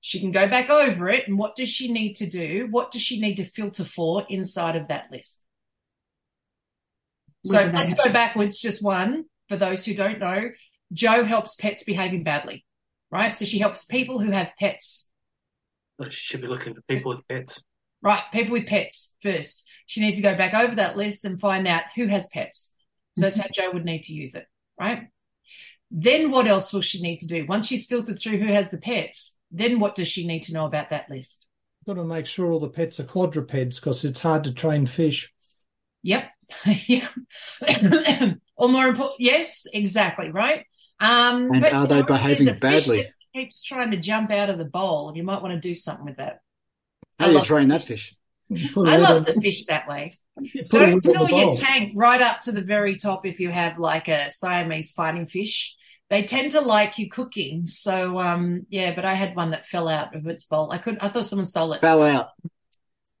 She 0.00 0.18
can 0.18 0.32
go 0.32 0.48
back 0.48 0.70
over 0.70 1.08
it. 1.08 1.28
And 1.28 1.38
what 1.38 1.54
does 1.54 1.68
she 1.68 1.92
need 1.92 2.14
to 2.14 2.26
do? 2.26 2.66
What 2.68 2.90
does 2.90 3.02
she 3.02 3.20
need 3.20 3.36
to 3.36 3.44
filter 3.44 3.84
for 3.84 4.26
inside 4.28 4.74
of 4.74 4.88
that 4.88 5.12
list? 5.12 5.43
So 7.44 7.70
let's 7.72 7.94
go 7.94 8.10
backwards 8.10 8.60
just 8.60 8.82
one 8.82 9.24
for 9.48 9.56
those 9.56 9.84
who 9.84 9.94
don't 9.94 10.18
know. 10.18 10.50
Joe 10.92 11.24
helps 11.24 11.56
pets 11.56 11.84
behaving 11.84 12.24
badly, 12.24 12.64
right? 13.10 13.36
So 13.36 13.44
she 13.44 13.58
helps 13.58 13.84
people 13.84 14.18
who 14.18 14.30
have 14.30 14.52
pets. 14.58 15.10
Well, 15.98 16.08
she 16.08 16.20
should 16.20 16.40
be 16.40 16.46
looking 16.46 16.74
for 16.74 16.82
people 16.82 17.12
with 17.14 17.26
pets. 17.28 17.62
Right. 18.02 18.22
People 18.32 18.52
with 18.52 18.66
pets 18.66 19.16
first. 19.22 19.66
She 19.86 20.00
needs 20.00 20.16
to 20.16 20.22
go 20.22 20.36
back 20.36 20.54
over 20.54 20.74
that 20.76 20.96
list 20.96 21.24
and 21.24 21.40
find 21.40 21.66
out 21.66 21.84
who 21.94 22.06
has 22.06 22.28
pets. 22.32 22.74
So 23.16 23.22
that's 23.22 23.36
how 23.36 23.44
mm-hmm. 23.44 23.52
Joe 23.52 23.70
would 23.72 23.84
need 23.84 24.02
to 24.04 24.12
use 24.12 24.34
it, 24.34 24.46
right? 24.78 25.08
Then 25.90 26.30
what 26.30 26.46
else 26.46 26.72
will 26.72 26.80
she 26.80 27.00
need 27.00 27.20
to 27.20 27.26
do? 27.26 27.46
Once 27.46 27.66
she's 27.66 27.86
filtered 27.86 28.18
through 28.18 28.38
who 28.38 28.52
has 28.52 28.70
the 28.70 28.78
pets, 28.78 29.38
then 29.50 29.78
what 29.78 29.94
does 29.94 30.08
she 30.08 30.26
need 30.26 30.42
to 30.44 30.52
know 30.52 30.66
about 30.66 30.90
that 30.90 31.08
list? 31.08 31.46
Got 31.86 31.94
to 31.94 32.04
make 32.04 32.26
sure 32.26 32.50
all 32.50 32.60
the 32.60 32.68
pets 32.68 32.98
are 32.98 33.04
quadrupeds 33.04 33.78
because 33.78 34.04
it's 34.04 34.20
hard 34.20 34.44
to 34.44 34.52
train 34.52 34.86
fish. 34.86 35.32
Yep. 36.02 36.30
yeah. 36.86 37.08
or 38.56 38.68
more 38.68 38.88
important, 38.88 39.20
yes, 39.20 39.66
exactly, 39.72 40.30
right? 40.30 40.64
Um, 41.00 41.50
and 41.52 41.64
are 41.64 41.86
they 41.86 42.02
behaving 42.02 42.58
badly? 42.58 43.10
Keeps 43.34 43.62
trying 43.62 43.90
to 43.90 43.96
jump 43.96 44.30
out 44.30 44.48
of 44.48 44.58
the 44.58 44.64
bowl. 44.64 45.12
You 45.14 45.24
might 45.24 45.42
want 45.42 45.54
to 45.54 45.60
do 45.60 45.74
something 45.74 46.04
with 46.04 46.18
that. 46.18 46.40
How 47.18 47.26
do 47.26 47.32
you 47.32 47.42
train 47.42 47.68
that 47.68 47.84
fish? 47.84 48.16
Put 48.72 48.88
a 48.88 48.92
I 48.92 48.96
lost 48.96 49.28
a 49.28 49.40
fish 49.40 49.64
that 49.66 49.88
way. 49.88 50.12
Don't 50.68 51.00
fill 51.00 51.28
your 51.28 51.54
tank 51.54 51.92
right 51.96 52.20
up 52.20 52.40
to 52.40 52.52
the 52.52 52.60
very 52.60 52.96
top 52.96 53.26
if 53.26 53.40
you 53.40 53.50
have 53.50 53.78
like 53.78 54.08
a 54.08 54.30
Siamese 54.30 54.92
fighting 54.92 55.26
fish. 55.26 55.74
They 56.10 56.22
tend 56.22 56.52
to 56.52 56.60
like 56.60 56.98
you 56.98 57.08
cooking. 57.08 57.66
So 57.66 58.18
um 58.18 58.66
yeah, 58.68 58.94
but 58.94 59.04
I 59.04 59.14
had 59.14 59.34
one 59.34 59.50
that 59.50 59.66
fell 59.66 59.88
out 59.88 60.14
of 60.14 60.26
its 60.26 60.44
bowl. 60.44 60.70
I 60.70 60.78
couldn't 60.78 61.02
I 61.02 61.08
thought 61.08 61.24
someone 61.24 61.46
stole 61.46 61.72
it. 61.72 61.80
Fell 61.80 62.02
out. 62.02 62.28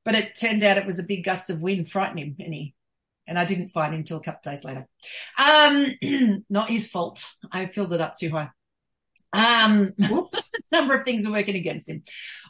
But 0.04 0.14
it 0.14 0.38
turned 0.38 0.62
out 0.62 0.78
it 0.78 0.86
was 0.86 0.98
a 0.98 1.04
big 1.04 1.24
gust 1.24 1.48
of 1.48 1.62
wind 1.62 1.90
frightened 1.90 2.18
him 2.18 2.36
and 2.38 2.52
he 2.52 2.74
and 3.26 3.38
I 3.38 3.44
didn't 3.44 3.70
find 3.70 3.94
him 3.94 4.00
until 4.00 4.18
a 4.18 4.22
couple 4.22 4.50
of 4.50 4.54
days 4.54 4.64
later. 4.64 4.86
Um 5.38 6.44
not 6.50 6.70
his 6.70 6.86
fault. 6.86 7.34
I 7.50 7.66
filled 7.66 7.92
it 7.92 8.00
up 8.00 8.16
too 8.16 8.30
high. 8.30 8.50
Um 9.32 9.92
whoops. 10.10 10.52
number 10.72 10.94
of 10.94 11.04
things 11.04 11.26
are 11.26 11.32
working 11.32 11.56
against 11.56 11.88
him. 11.88 12.02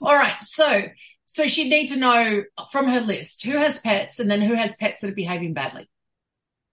All 0.02 0.14
right, 0.14 0.42
so 0.42 0.84
so 1.26 1.46
she'd 1.46 1.70
need 1.70 1.88
to 1.88 1.98
know 1.98 2.44
from 2.70 2.88
her 2.88 3.00
list 3.00 3.44
who 3.44 3.56
has 3.56 3.80
pets 3.80 4.20
and 4.20 4.30
then 4.30 4.42
who 4.42 4.54
has 4.54 4.76
pets 4.76 5.00
that 5.00 5.10
are 5.10 5.14
behaving 5.14 5.54
badly. 5.54 5.88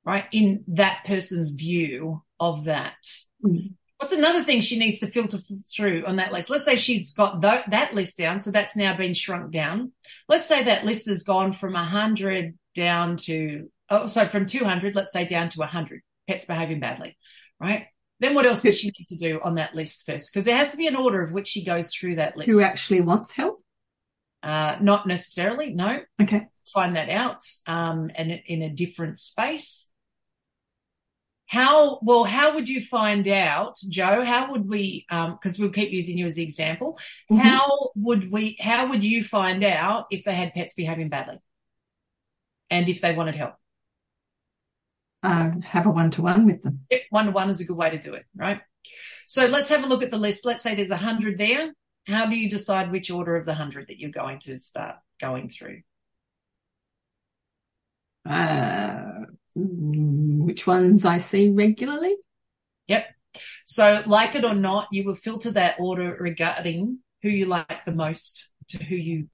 Right? 0.03 0.25
In 0.31 0.63
that 0.69 1.03
person's 1.05 1.51
view 1.51 2.23
of 2.39 2.65
that. 2.65 2.97
Mm. 3.45 3.73
What's 4.01 4.13
another 4.13 4.43
thing 4.43 4.61
she 4.61 4.79
needs 4.79 4.99
to 5.01 5.07
filter 5.07 5.37
through 5.37 6.05
on 6.07 6.15
that 6.15 6.33
list? 6.33 6.49
Let's 6.49 6.65
say 6.65 6.75
she's 6.75 7.13
got 7.13 7.39
tho- 7.39 7.61
that 7.67 7.93
list 7.93 8.17
down, 8.17 8.39
so 8.39 8.49
that's 8.49 8.75
now 8.75 8.97
been 8.97 9.13
shrunk 9.13 9.51
down. 9.51 9.91
Let's 10.27 10.47
say 10.47 10.63
that 10.63 10.85
list 10.85 11.07
has 11.07 11.21
gone 11.21 11.53
from 11.53 11.75
a 11.75 11.85
100 11.85 12.57
down 12.73 13.17
to, 13.17 13.69
oh, 13.91 14.07
so 14.07 14.27
from 14.27 14.45
200, 14.47 14.95
let's 14.95 15.11
say 15.11 15.25
down 15.25 15.49
to 15.49 15.59
100 15.59 16.01
pets 16.27 16.45
behaving 16.45 16.79
badly, 16.79 17.17
right? 17.59 17.87
Then 18.19 18.33
what 18.33 18.45
else 18.45 18.61
does 18.61 18.79
she 18.79 18.87
need 18.87 19.07
to 19.09 19.17
do 19.17 19.39
on 19.43 19.55
that 19.55 19.75
list 19.75 20.05
first? 20.05 20.31
Because 20.31 20.45
there 20.45 20.55
has 20.55 20.71
to 20.71 20.77
be 20.77 20.87
an 20.87 20.95
order 20.95 21.21
of 21.21 21.31
which 21.31 21.47
she 21.47 21.65
goes 21.65 21.93
through 21.93 22.15
that 22.15 22.37
list. 22.37 22.49
Who 22.49 22.61
actually 22.61 23.01
wants 23.01 23.31
help? 23.31 23.63
Uh, 24.41 24.77
not 24.81 25.07
necessarily, 25.07 25.73
no. 25.73 25.99
Okay. 26.21 26.47
Find 26.73 26.95
that 26.95 27.09
out, 27.09 27.43
um, 27.67 28.09
and 28.15 28.31
in 28.45 28.61
a 28.61 28.69
different 28.69 29.19
space. 29.19 29.91
How, 31.47 31.99
well, 32.01 32.23
how 32.23 32.55
would 32.55 32.69
you 32.69 32.79
find 32.79 33.27
out, 33.27 33.75
Joe? 33.89 34.23
How 34.23 34.51
would 34.51 34.69
we, 34.69 35.05
um, 35.09 35.37
cause 35.43 35.59
we'll 35.59 35.69
keep 35.69 35.91
using 35.91 36.17
you 36.17 36.25
as 36.25 36.35
the 36.35 36.43
example. 36.43 36.97
Mhm. 37.29 37.39
How 37.39 37.89
would 37.95 38.31
we, 38.31 38.57
how 38.61 38.87
would 38.89 39.03
you 39.03 39.21
find 39.21 39.61
out 39.61 40.05
if 40.11 40.23
they 40.23 40.33
had 40.33 40.53
pets 40.53 40.75
behaving 40.75 41.09
badly? 41.09 41.39
And 42.69 42.87
if 42.87 43.01
they 43.01 43.13
wanted 43.13 43.35
help? 43.35 43.55
Uh, 45.23 45.51
have 45.63 45.85
a 45.85 45.91
one-to-one 45.91 46.45
with 46.47 46.61
them. 46.61 46.79
One 47.11 47.25
to 47.25 47.31
one 47.31 47.49
is 47.49 47.61
a 47.61 47.65
good 47.65 47.77
way 47.77 47.91
to 47.91 47.99
do 47.99 48.13
it, 48.13 48.25
right? 48.35 48.59
So 49.27 49.45
let's 49.45 49.69
have 49.69 49.83
a 49.83 49.87
look 49.87 50.01
at 50.01 50.09
the 50.09 50.17
list. 50.17 50.45
Let's 50.45 50.63
say 50.63 50.73
there's 50.73 50.89
a 50.89 50.97
hundred 50.97 51.37
there. 51.37 51.71
How 52.07 52.25
do 52.25 52.35
you 52.35 52.49
decide 52.49 52.91
which 52.91 53.11
order 53.11 53.35
of 53.35 53.45
the 53.45 53.53
hundred 53.53 53.87
that 53.87 53.99
you're 53.99 54.09
going 54.09 54.39
to 54.39 54.57
start 54.57 54.95
going 55.19 55.49
through? 55.49 55.81
Uh, 58.27 59.25
which 59.55 60.65
ones 60.65 61.05
I 61.05 61.19
see 61.19 61.51
regularly? 61.51 62.15
Yep. 62.87 63.07
So 63.65 64.01
like 64.07 64.35
it 64.35 64.43
or 64.43 64.55
not, 64.55 64.87
you 64.91 65.03
will 65.05 65.15
filter 65.15 65.51
that 65.51 65.79
order 65.79 66.17
regarding 66.19 66.99
who 67.21 67.29
you 67.29 67.45
like 67.45 67.85
the 67.85 67.93
most 67.93 68.49
to 68.69 68.83
who 68.83 68.95
you 68.95 69.29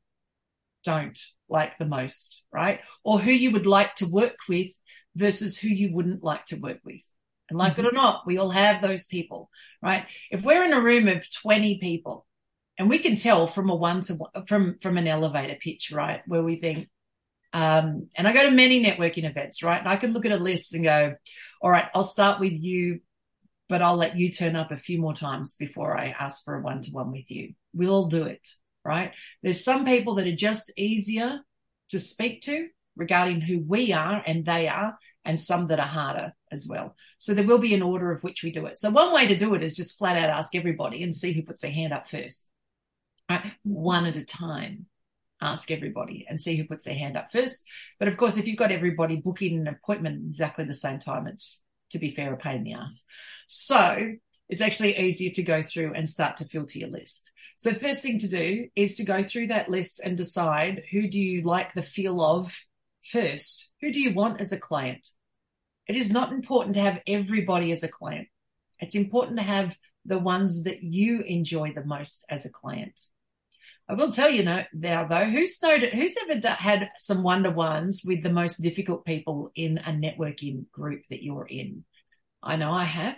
don't 0.84 1.18
like 1.50 1.78
the 1.78 1.86
most, 1.86 2.44
right? 2.52 2.82
Or 3.04 3.20
who 3.20 3.32
you 3.32 3.52
would 3.52 3.66
like 3.66 3.96
to 3.96 4.06
work 4.06 4.38
with 4.50 4.72
versus 5.18 5.58
who 5.58 5.68
you 5.68 5.94
wouldn't 5.94 6.24
like 6.24 6.46
to 6.48 6.56
work 6.58 6.80
with. 6.86 7.02
And 7.50 7.58
like 7.58 7.80
it 7.80 7.86
or 7.86 7.92
not, 7.92 8.28
we 8.28 8.38
all 8.38 8.50
have 8.50 8.82
those 8.82 9.08
people, 9.08 9.50
right? 9.82 10.06
If 10.30 10.44
we're 10.44 10.64
in 10.64 10.74
a 10.74 10.82
room 10.82 11.08
of 11.08 11.26
20 11.42 11.80
people 11.80 12.26
and 12.78 12.90
we 12.90 13.00
can 13.00 13.16
tell 13.16 13.48
from 13.48 13.70
a 13.70 13.76
one 13.76 14.02
to 14.02 14.16
one, 14.16 14.46
from, 14.46 14.78
from 14.82 14.98
an 14.98 15.08
elevator 15.08 15.56
pitch, 15.60 15.92
right? 15.92 16.22
Where 16.28 16.44
we 16.44 16.58
think, 16.58 16.90
um, 17.54 18.10
and 18.16 18.28
I 18.28 18.34
go 18.34 18.44
to 18.44 18.52
many 18.52 18.84
networking 18.84 19.28
events, 19.28 19.64
right? 19.64 19.80
And 19.80 19.88
I 19.88 19.96
can 19.96 20.14
look 20.14 20.26
at 20.26 20.34
a 20.34 20.38
list 20.38 20.74
and 20.76 20.84
go, 20.84 21.16
all 21.62 21.72
right, 21.72 21.88
I'll 21.96 22.04
start 22.04 22.40
with 22.40 22.54
you, 22.54 23.00
but 23.70 23.82
I'll 23.82 23.96
let 23.96 24.18
you 24.18 24.32
turn 24.32 24.56
up 24.56 24.72
a 24.72 24.78
few 24.78 25.00
more 25.00 25.14
times 25.14 25.56
before 25.56 25.98
I 25.98 26.16
ask 26.20 26.44
for 26.44 26.56
a 26.56 26.62
one 26.62 26.82
to 26.82 26.92
one 26.92 27.12
with 27.12 27.32
you. 27.32 27.54
We'll 27.74 28.08
do 28.08 28.24
it, 28.24 28.48
right? 28.84 29.14
There's 29.42 29.64
some 29.64 29.86
people 29.86 30.16
that 30.16 30.28
are 30.28 30.36
just 30.36 30.72
easier 30.78 31.40
to 31.90 32.00
speak 32.00 32.42
to 32.42 32.68
regarding 32.98 33.42
who 33.42 33.60
we 33.60 33.94
are 33.94 34.22
and 34.26 34.46
they 34.46 34.68
are, 34.68 34.98
and 35.24 35.40
some 35.40 35.68
that 35.68 35.80
are 35.80 35.86
harder 35.86 36.34
as 36.52 36.68
well. 36.70 36.96
So 37.18 37.34
there 37.34 37.46
will 37.46 37.58
be 37.58 37.74
an 37.74 37.82
order 37.82 38.12
of 38.12 38.24
which 38.24 38.44
we 38.44 38.52
do 38.52 38.66
it. 38.66 38.78
So 38.78 38.90
one 38.90 39.14
way 39.14 39.28
to 39.28 39.36
do 39.36 39.54
it 39.56 39.62
is 39.62 39.76
just 39.76 39.98
flat 39.98 40.18
out 40.18 40.30
ask 40.30 40.56
everybody 40.56 41.04
and 41.04 41.14
see 41.14 41.34
who 41.34 41.44
puts 41.44 41.62
their 41.62 41.72
hand 41.72 41.92
up 41.92 42.10
first. 42.10 42.50
Right? 43.30 43.44
One 43.64 44.06
at 44.06 44.16
a 44.16 44.24
time. 44.24 44.86
Ask 45.40 45.70
everybody 45.70 46.26
and 46.28 46.42
see 46.42 46.56
who 46.56 46.66
puts 46.66 46.86
their 46.86 46.96
hand 46.96 47.16
up 47.16 47.32
first. 47.32 47.64
But 48.00 48.08
of 48.08 48.18
course, 48.18 48.38
if 48.38 48.48
you've 48.48 48.58
got 48.58 48.72
everybody 48.72 49.18
booking 49.18 49.60
an 49.60 49.68
appointment 49.68 50.24
exactly 50.26 50.66
the 50.66 50.74
same 50.74 50.98
time, 50.98 51.28
it's 51.28 51.62
to 51.92 52.00
be 52.00 52.12
fair, 52.12 52.34
a 52.34 52.38
pain 52.38 52.58
in 52.58 52.64
the 52.64 52.74
ass. 52.74 53.06
So 53.48 54.14
it's 54.50 54.62
actually 54.62 54.98
easier 54.98 55.32
to 55.32 55.44
go 55.44 55.62
through 55.62 55.94
and 55.94 56.08
start 56.08 56.38
to 56.38 56.46
filter 56.46 56.80
your 56.80 56.90
list. 56.90 57.32
So 57.56 57.74
first 57.74 58.02
thing 58.02 58.20
to 58.20 58.28
do 58.28 58.68
is 58.76 58.98
to 58.98 59.06
go 59.06 59.22
through 59.22 59.48
that 59.48 59.70
list 59.70 60.02
and 60.04 60.16
decide 60.16 60.84
who 60.92 61.08
do 61.08 61.20
you 61.20 61.42
like 61.42 61.74
the 61.74 61.82
feel 61.82 62.22
of 62.22 62.58
first? 63.08 63.72
Who 63.82 63.92
do 63.92 64.00
you 64.00 64.14
want 64.14 64.42
as 64.42 64.52
a 64.52 64.60
client? 64.60 65.08
It 65.88 65.96
is 65.96 66.12
not 66.12 66.32
important 66.32 66.76
to 66.76 66.82
have 66.82 67.02
everybody 67.08 67.72
as 67.72 67.84
a 67.84 67.88
client. 67.88 68.28
It's 68.80 68.96
important 68.96 69.38
to 69.38 69.44
have 69.44 69.78
the 70.06 70.20
ones 70.20 70.64
that 70.64 70.84
you 70.84 71.22
enjoy 71.22 71.74
the 71.74 71.86
most 71.86 72.26
as 72.30 72.46
a 72.46 72.52
client. 72.52 73.00
I 73.90 73.94
will 73.94 74.12
tell 74.12 74.30
you 74.30 74.44
now, 74.44 74.66
though, 74.74 75.24
who's 75.24 75.62
noted, 75.64 75.94
who's 75.94 76.18
ever 76.18 76.46
had 76.48 76.90
some 76.98 77.24
one-to-ones 77.24 78.04
with 78.06 78.22
the 78.22 78.34
most 78.34 78.58
difficult 78.58 79.06
people 79.06 79.52
in 79.56 79.78
a 79.78 79.92
networking 79.92 80.70
group 80.72 81.04
that 81.10 81.24
you're 81.24 81.48
in? 81.48 81.86
I 82.44 82.58
know 82.58 82.72
I 82.72 82.84
have. 82.84 83.16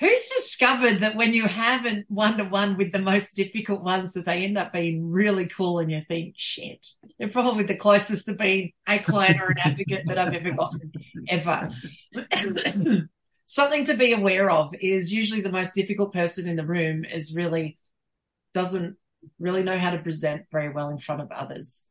Who's 0.00 0.30
discovered 0.36 1.00
that 1.00 1.16
when 1.16 1.34
you 1.34 1.48
have 1.48 1.84
a 1.84 2.04
one-to-one 2.08 2.76
with 2.76 2.92
the 2.92 3.00
most 3.00 3.34
difficult 3.34 3.82
ones 3.82 4.12
that 4.12 4.26
they 4.26 4.44
end 4.44 4.56
up 4.56 4.72
being 4.72 5.10
really 5.10 5.48
cool 5.48 5.80
and 5.80 5.90
you 5.90 6.00
think, 6.06 6.34
shit, 6.36 6.86
they're 7.18 7.28
probably 7.28 7.64
the 7.64 7.74
closest 7.74 8.26
to 8.26 8.34
being 8.34 8.72
a 8.86 9.00
client 9.00 9.40
or 9.40 9.46
an 9.50 9.58
advocate 9.58 10.06
that 10.06 10.16
I've 10.16 10.34
ever 10.34 10.52
gotten, 10.52 10.92
ever. 11.28 11.70
Something 13.44 13.86
to 13.86 13.94
be 13.96 14.12
aware 14.12 14.48
of 14.50 14.72
is 14.80 15.12
usually 15.12 15.40
the 15.40 15.50
most 15.50 15.74
difficult 15.74 16.12
person 16.12 16.48
in 16.48 16.54
the 16.54 16.66
room 16.66 17.04
is 17.04 17.34
really 17.34 17.76
doesn't 18.54 18.96
really 19.40 19.64
know 19.64 19.78
how 19.78 19.90
to 19.90 19.98
present 19.98 20.42
very 20.52 20.68
well 20.68 20.90
in 20.90 20.98
front 20.98 21.22
of 21.22 21.32
others 21.32 21.88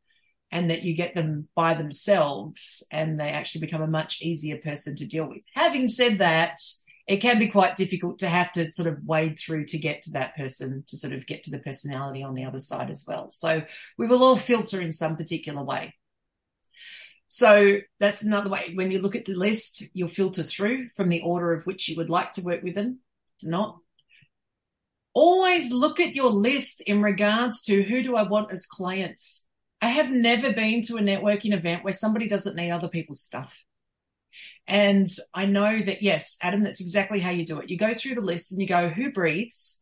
and 0.50 0.70
that 0.70 0.82
you 0.82 0.94
get 0.94 1.14
them 1.14 1.46
by 1.54 1.74
themselves 1.74 2.82
and 2.90 3.20
they 3.20 3.28
actually 3.28 3.60
become 3.60 3.82
a 3.82 3.86
much 3.86 4.22
easier 4.22 4.56
person 4.56 4.96
to 4.96 5.06
deal 5.06 5.28
with. 5.28 5.42
Having 5.54 5.88
said 5.88 6.18
that, 6.18 6.58
it 7.08 7.22
can 7.22 7.38
be 7.38 7.48
quite 7.48 7.74
difficult 7.74 8.18
to 8.18 8.28
have 8.28 8.52
to 8.52 8.70
sort 8.70 8.86
of 8.86 9.02
wade 9.02 9.38
through 9.40 9.64
to 9.64 9.78
get 9.78 10.02
to 10.02 10.10
that 10.10 10.36
person 10.36 10.84
to 10.88 10.96
sort 10.98 11.14
of 11.14 11.26
get 11.26 11.42
to 11.44 11.50
the 11.50 11.58
personality 11.58 12.22
on 12.22 12.34
the 12.34 12.44
other 12.44 12.58
side 12.58 12.90
as 12.90 13.04
well. 13.08 13.30
So 13.30 13.62
we 13.96 14.06
will 14.06 14.22
all 14.22 14.36
filter 14.36 14.78
in 14.78 14.92
some 14.92 15.16
particular 15.16 15.64
way. 15.64 15.94
So 17.26 17.78
that's 17.98 18.22
another 18.22 18.50
way. 18.50 18.72
When 18.74 18.90
you 18.90 19.00
look 19.00 19.16
at 19.16 19.24
the 19.24 19.34
list, 19.34 19.84
you'll 19.94 20.08
filter 20.08 20.42
through 20.42 20.90
from 20.90 21.08
the 21.08 21.22
order 21.22 21.54
of 21.54 21.66
which 21.66 21.88
you 21.88 21.96
would 21.96 22.10
like 22.10 22.32
to 22.32 22.42
work 22.42 22.62
with 22.62 22.74
them 22.74 23.00
to 23.40 23.48
not. 23.48 23.78
Always 25.14 25.72
look 25.72 26.00
at 26.00 26.14
your 26.14 26.30
list 26.30 26.82
in 26.82 27.00
regards 27.00 27.62
to 27.62 27.82
who 27.82 28.02
do 28.02 28.16
I 28.16 28.22
want 28.24 28.52
as 28.52 28.66
clients. 28.66 29.46
I 29.80 29.88
have 29.88 30.10
never 30.10 30.52
been 30.52 30.82
to 30.82 30.96
a 30.96 31.00
networking 31.00 31.54
event 31.54 31.84
where 31.84 31.92
somebody 31.94 32.28
doesn't 32.28 32.54
need 32.54 32.70
other 32.70 32.88
people's 32.88 33.22
stuff. 33.22 33.56
And 34.68 35.08
I 35.32 35.46
know 35.46 35.78
that, 35.78 36.02
yes, 36.02 36.36
Adam, 36.42 36.62
that's 36.62 36.82
exactly 36.82 37.20
how 37.20 37.30
you 37.30 37.46
do 37.46 37.58
it. 37.58 37.70
You 37.70 37.78
go 37.78 37.94
through 37.94 38.14
the 38.16 38.20
list 38.20 38.52
and 38.52 38.60
you 38.60 38.68
go, 38.68 38.90
who 38.90 39.10
breathes? 39.10 39.80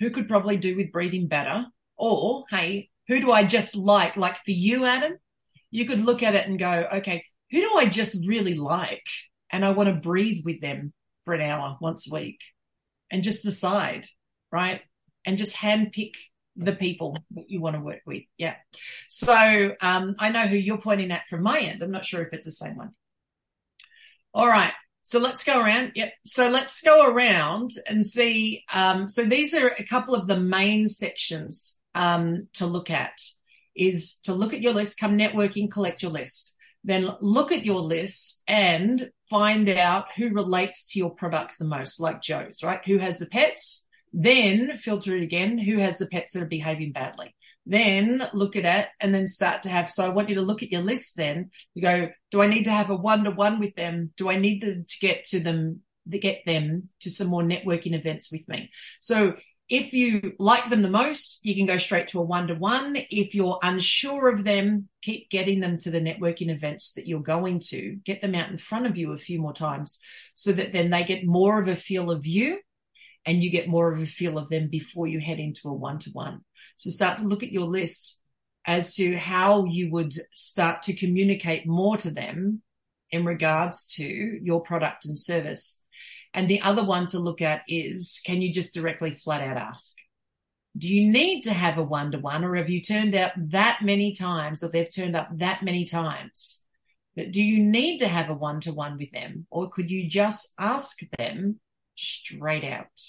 Who 0.00 0.10
could 0.10 0.28
probably 0.28 0.56
do 0.56 0.76
with 0.76 0.92
breathing 0.92 1.28
better? 1.28 1.66
Or, 1.98 2.44
hey, 2.50 2.88
who 3.06 3.20
do 3.20 3.30
I 3.30 3.44
just 3.44 3.76
like? 3.76 4.16
Like 4.16 4.36
for 4.44 4.50
you, 4.50 4.86
Adam, 4.86 5.18
you 5.70 5.84
could 5.84 6.00
look 6.00 6.22
at 6.22 6.34
it 6.34 6.48
and 6.48 6.58
go, 6.58 6.88
okay, 6.94 7.22
who 7.50 7.60
do 7.60 7.76
I 7.76 7.86
just 7.86 8.26
really 8.26 8.54
like? 8.54 9.04
And 9.50 9.62
I 9.62 9.72
want 9.72 9.90
to 9.90 10.00
breathe 10.00 10.42
with 10.42 10.62
them 10.62 10.94
for 11.24 11.34
an 11.34 11.42
hour 11.42 11.76
once 11.78 12.10
a 12.10 12.14
week 12.14 12.40
and 13.10 13.22
just 13.22 13.44
decide, 13.44 14.06
right? 14.50 14.80
And 15.26 15.36
just 15.36 15.54
handpick 15.54 16.14
the 16.56 16.74
people 16.74 17.18
that 17.32 17.50
you 17.50 17.60
want 17.60 17.76
to 17.76 17.82
work 17.82 18.00
with. 18.06 18.22
Yeah. 18.38 18.56
So, 19.08 19.74
um, 19.82 20.16
I 20.18 20.30
know 20.30 20.46
who 20.46 20.56
you're 20.56 20.80
pointing 20.80 21.10
at 21.10 21.26
from 21.28 21.42
my 21.42 21.60
end. 21.60 21.82
I'm 21.82 21.90
not 21.90 22.06
sure 22.06 22.22
if 22.22 22.32
it's 22.32 22.46
the 22.46 22.52
same 22.52 22.76
one. 22.76 22.94
All 24.38 24.46
right. 24.46 24.72
So 25.02 25.18
let's 25.18 25.42
go 25.42 25.60
around. 25.60 25.92
Yep. 25.96 26.12
So 26.24 26.48
let's 26.48 26.80
go 26.80 27.10
around 27.10 27.72
and 27.88 28.06
see. 28.06 28.64
Um, 28.72 29.08
so 29.08 29.24
these 29.24 29.52
are 29.52 29.74
a 29.76 29.84
couple 29.84 30.14
of 30.14 30.28
the 30.28 30.38
main 30.38 30.86
sections, 30.86 31.80
um, 31.96 32.42
to 32.54 32.66
look 32.66 32.88
at 32.88 33.18
is 33.74 34.20
to 34.24 34.34
look 34.34 34.54
at 34.54 34.60
your 34.60 34.72
list, 34.74 35.00
come 35.00 35.18
networking, 35.18 35.68
collect 35.68 36.04
your 36.04 36.12
list, 36.12 36.54
then 36.84 37.10
look 37.20 37.50
at 37.50 37.64
your 37.64 37.80
list 37.80 38.44
and 38.46 39.10
find 39.28 39.68
out 39.68 40.12
who 40.16 40.28
relates 40.30 40.92
to 40.92 41.00
your 41.00 41.10
product 41.10 41.58
the 41.58 41.64
most, 41.64 41.98
like 41.98 42.22
Joe's, 42.22 42.62
right? 42.62 42.80
Who 42.86 42.98
has 42.98 43.18
the 43.18 43.26
pets? 43.26 43.88
Then 44.12 44.78
filter 44.78 45.16
it 45.16 45.24
again. 45.24 45.58
Who 45.58 45.78
has 45.78 45.98
the 45.98 46.06
pets 46.06 46.32
that 46.32 46.44
are 46.44 46.46
behaving 46.46 46.92
badly? 46.92 47.34
Then 47.70 48.26
look 48.32 48.56
at 48.56 48.64
it 48.64 48.88
and 48.98 49.14
then 49.14 49.26
start 49.26 49.64
to 49.64 49.68
have, 49.68 49.90
so 49.90 50.02
I 50.02 50.08
want 50.08 50.30
you 50.30 50.36
to 50.36 50.40
look 50.40 50.62
at 50.62 50.72
your 50.72 50.80
list 50.80 51.16
then. 51.16 51.50
You 51.74 51.82
go, 51.82 52.08
do 52.30 52.40
I 52.40 52.46
need 52.46 52.64
to 52.64 52.70
have 52.70 52.88
a 52.88 52.96
one 52.96 53.24
to 53.24 53.30
one 53.30 53.60
with 53.60 53.74
them? 53.76 54.10
Do 54.16 54.30
I 54.30 54.38
need 54.38 54.60
to, 54.60 54.82
to 54.82 54.98
get 55.00 55.24
to 55.26 55.40
them, 55.40 55.82
to 56.10 56.18
get 56.18 56.40
them 56.46 56.88
to 57.00 57.10
some 57.10 57.26
more 57.26 57.42
networking 57.42 57.94
events 57.94 58.32
with 58.32 58.48
me? 58.48 58.70
So 59.00 59.34
if 59.68 59.92
you 59.92 60.32
like 60.38 60.70
them 60.70 60.80
the 60.80 60.88
most, 60.88 61.40
you 61.42 61.54
can 61.54 61.66
go 61.66 61.76
straight 61.76 62.08
to 62.08 62.20
a 62.20 62.24
one 62.24 62.48
to 62.48 62.54
one. 62.54 62.96
If 63.10 63.34
you're 63.34 63.58
unsure 63.62 64.30
of 64.30 64.44
them, 64.44 64.88
keep 65.02 65.28
getting 65.28 65.60
them 65.60 65.76
to 65.80 65.90
the 65.90 66.00
networking 66.00 66.50
events 66.50 66.94
that 66.94 67.06
you're 67.06 67.20
going 67.20 67.60
to. 67.66 67.96
Get 68.02 68.22
them 68.22 68.34
out 68.34 68.48
in 68.48 68.56
front 68.56 68.86
of 68.86 68.96
you 68.96 69.12
a 69.12 69.18
few 69.18 69.40
more 69.40 69.52
times 69.52 70.00
so 70.32 70.52
that 70.52 70.72
then 70.72 70.88
they 70.88 71.04
get 71.04 71.26
more 71.26 71.60
of 71.60 71.68
a 71.68 71.76
feel 71.76 72.10
of 72.10 72.26
you 72.26 72.60
and 73.26 73.42
you 73.42 73.50
get 73.50 73.68
more 73.68 73.92
of 73.92 74.00
a 74.00 74.06
feel 74.06 74.38
of 74.38 74.48
them 74.48 74.68
before 74.68 75.06
you 75.06 75.20
head 75.20 75.38
into 75.38 75.68
a 75.68 75.74
one 75.74 75.98
to 75.98 76.10
one. 76.12 76.40
So 76.78 76.90
start 76.90 77.18
to 77.18 77.24
look 77.24 77.42
at 77.42 77.50
your 77.50 77.66
list 77.66 78.22
as 78.64 78.94
to 78.94 79.16
how 79.16 79.64
you 79.64 79.90
would 79.90 80.12
start 80.32 80.82
to 80.82 80.94
communicate 80.94 81.66
more 81.66 81.96
to 81.96 82.10
them 82.10 82.62
in 83.10 83.24
regards 83.24 83.88
to 83.96 84.04
your 84.04 84.60
product 84.60 85.04
and 85.04 85.18
service. 85.18 85.82
And 86.32 86.48
the 86.48 86.60
other 86.60 86.84
one 86.84 87.06
to 87.06 87.18
look 87.18 87.42
at 87.42 87.62
is 87.66 88.22
can 88.24 88.40
you 88.42 88.52
just 88.52 88.74
directly 88.74 89.10
flat 89.10 89.42
out 89.42 89.56
ask? 89.56 89.96
Do 90.76 90.88
you 90.88 91.10
need 91.10 91.42
to 91.42 91.52
have 91.52 91.78
a 91.78 91.82
one 91.82 92.12
to 92.12 92.18
one 92.18 92.44
or 92.44 92.54
have 92.54 92.70
you 92.70 92.80
turned 92.80 93.16
out 93.16 93.32
that 93.50 93.80
many 93.82 94.14
times 94.14 94.62
or 94.62 94.68
they've 94.68 94.94
turned 94.94 95.16
up 95.16 95.30
that 95.38 95.64
many 95.64 95.84
times? 95.84 96.64
But 97.16 97.32
do 97.32 97.42
you 97.42 97.58
need 97.64 97.98
to 97.98 98.06
have 98.06 98.30
a 98.30 98.34
one 98.34 98.60
to 98.60 98.72
one 98.72 98.98
with 98.98 99.10
them 99.10 99.48
or 99.50 99.68
could 99.68 99.90
you 99.90 100.08
just 100.08 100.54
ask 100.60 101.00
them 101.18 101.58
straight 101.96 102.62
out? 102.62 103.00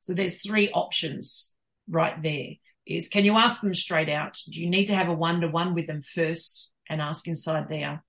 So 0.00 0.12
there's 0.12 0.42
three 0.42 0.70
options 0.70 1.54
right 1.88 2.22
there 2.22 2.56
is 2.88 3.08
can 3.08 3.24
you 3.24 3.34
ask 3.34 3.60
them 3.60 3.74
straight 3.74 4.08
out? 4.08 4.38
Do 4.48 4.60
you 4.60 4.70
need 4.70 4.86
to 4.86 4.94
have 4.94 5.08
a 5.08 5.12
one 5.12 5.42
to 5.42 5.48
one 5.48 5.74
with 5.74 5.86
them 5.86 6.02
first 6.02 6.70
and 6.88 7.02
ask 7.02 7.28
inside 7.28 7.68
there? 7.68 8.02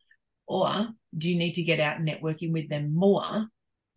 Or 0.47 0.87
do 1.15 1.29
you 1.29 1.37
need 1.37 1.53
to 1.55 1.63
get 1.63 1.79
out 1.79 1.99
networking 1.99 2.53
with 2.53 2.69
them 2.69 2.95
more 2.95 3.47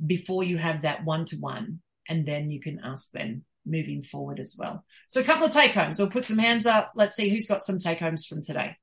before 0.05 0.43
you 0.43 0.59
have 0.59 0.83
that 0.83 1.05
one 1.05 1.25
to 1.27 1.37
one? 1.37 1.81
And 2.09 2.27
then 2.27 2.51
you 2.51 2.61
can 2.61 2.81
ask 2.85 3.13
them 3.13 3.45
moving 3.65 4.03
forward 4.03 4.41
as 4.41 4.57
well. 4.59 4.85
So 5.07 5.21
a 5.21 5.25
couple 5.25 5.47
of 5.47 5.53
take 5.53 5.71
homes. 5.71 5.99
We'll 5.99 6.11
put 6.11 6.25
some 6.25 6.39
hands 6.39 6.67
up. 6.67 6.93
Let's 6.97 7.15
see 7.15 7.29
who's 7.29 7.47
got 7.47 7.63
some 7.63 7.79
take 7.79 8.01
homes 8.01 8.27
from 8.27 8.43
today. 8.43 8.77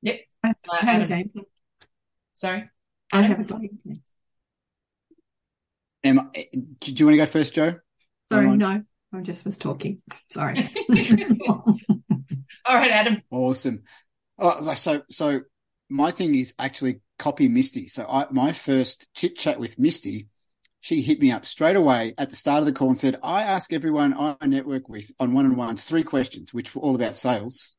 Yep. 0.00 0.20
I 0.42 0.54
have 0.80 1.02
a 1.02 1.06
game. 1.06 1.30
Sorry. 2.32 2.70
I 3.12 3.22
have 3.22 3.40
a 3.40 3.44
game. 3.44 4.02
Emma, 6.02 6.30
do 6.80 6.92
you 6.92 7.06
want 7.06 7.14
to 7.14 7.18
go 7.18 7.26
first, 7.26 7.54
Joe? 7.54 7.74
Sorry, 8.30 8.56
no, 8.56 8.82
I 9.12 9.20
just 9.20 9.44
was 9.44 9.58
talking. 9.58 10.02
Sorry. 10.30 10.70
All 11.48 12.76
right, 12.76 12.90
Adam. 12.90 13.22
Awesome. 13.30 13.82
Oh, 14.38 14.72
so, 14.74 15.02
so 15.10 15.40
my 15.88 16.10
thing 16.10 16.34
is 16.34 16.54
actually 16.58 17.00
copy 17.18 17.48
Misty. 17.48 17.88
So 17.88 18.06
I, 18.08 18.26
my 18.30 18.52
first 18.52 19.08
chit 19.14 19.36
chat 19.36 19.60
with 19.60 19.78
Misty, 19.78 20.28
she 20.80 21.02
hit 21.02 21.20
me 21.20 21.30
up 21.30 21.46
straight 21.46 21.76
away 21.76 22.14
at 22.18 22.30
the 22.30 22.36
start 22.36 22.60
of 22.60 22.66
the 22.66 22.72
call 22.72 22.88
and 22.88 22.98
said, 22.98 23.18
I 23.22 23.42
ask 23.42 23.72
everyone 23.72 24.14
I 24.14 24.46
network 24.46 24.88
with 24.88 25.10
on 25.20 25.32
one 25.32 25.46
on 25.46 25.56
ones 25.56 25.84
three 25.84 26.02
questions, 26.02 26.52
which 26.52 26.74
were 26.74 26.82
all 26.82 26.94
about 26.94 27.16
sales. 27.16 27.76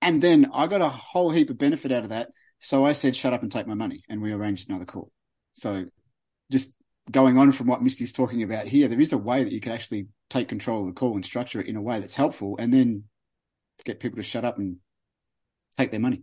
And 0.00 0.20
then 0.20 0.50
I 0.52 0.66
got 0.66 0.80
a 0.80 0.88
whole 0.88 1.30
heap 1.30 1.50
of 1.50 1.58
benefit 1.58 1.92
out 1.92 2.02
of 2.02 2.10
that. 2.10 2.28
So 2.58 2.84
I 2.84 2.92
said, 2.92 3.14
shut 3.14 3.32
up 3.32 3.42
and 3.42 3.52
take 3.52 3.66
my 3.66 3.74
money. 3.74 4.02
And 4.08 4.20
we 4.20 4.32
arranged 4.32 4.68
another 4.68 4.84
call. 4.84 5.10
So 5.52 5.84
just 6.50 6.74
going 7.12 7.38
on 7.38 7.52
from 7.52 7.66
what 7.66 7.82
Misty's 7.82 8.12
talking 8.12 8.42
about 8.42 8.66
here, 8.66 8.88
there 8.88 9.00
is 9.00 9.12
a 9.12 9.18
way 9.18 9.44
that 9.44 9.52
you 9.52 9.60
can 9.60 9.72
actually 9.72 10.08
take 10.30 10.48
control 10.48 10.80
of 10.80 10.86
the 10.86 10.92
call 10.92 11.14
and 11.14 11.24
structure 11.24 11.60
it 11.60 11.68
in 11.68 11.76
a 11.76 11.82
way 11.82 12.00
that's 12.00 12.16
helpful 12.16 12.56
and 12.58 12.72
then 12.72 13.04
get 13.84 14.00
people 14.00 14.16
to 14.16 14.22
shut 14.22 14.44
up 14.44 14.58
and 14.58 14.76
take 15.76 15.90
their 15.90 16.00
money. 16.00 16.22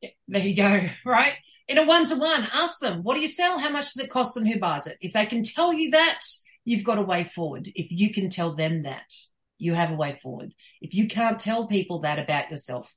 Yeah, 0.00 0.10
there 0.26 0.46
you 0.46 0.56
go. 0.56 0.88
Right. 1.04 1.38
In 1.68 1.76
a 1.76 1.84
one 1.84 2.06
to 2.06 2.16
one, 2.16 2.48
ask 2.54 2.80
them, 2.80 3.02
what 3.02 3.14
do 3.14 3.20
you 3.20 3.28
sell? 3.28 3.58
How 3.58 3.68
much 3.68 3.92
does 3.92 4.02
it 4.02 4.10
cost 4.10 4.38
and 4.38 4.48
who 4.48 4.58
buys 4.58 4.86
it? 4.86 4.96
If 5.02 5.12
they 5.12 5.26
can 5.26 5.42
tell 5.42 5.70
you 5.70 5.90
that, 5.90 6.20
you've 6.64 6.84
got 6.84 6.98
a 6.98 7.02
way 7.02 7.24
forward. 7.24 7.68
If 7.74 7.88
you 7.90 8.10
can 8.10 8.30
tell 8.30 8.56
them 8.56 8.84
that, 8.84 9.12
you 9.58 9.74
have 9.74 9.92
a 9.92 9.96
way 9.96 10.18
forward. 10.22 10.54
If 10.80 10.94
you 10.94 11.08
can't 11.08 11.38
tell 11.38 11.66
people 11.66 12.00
that 12.00 12.18
about 12.18 12.50
yourself, 12.50 12.94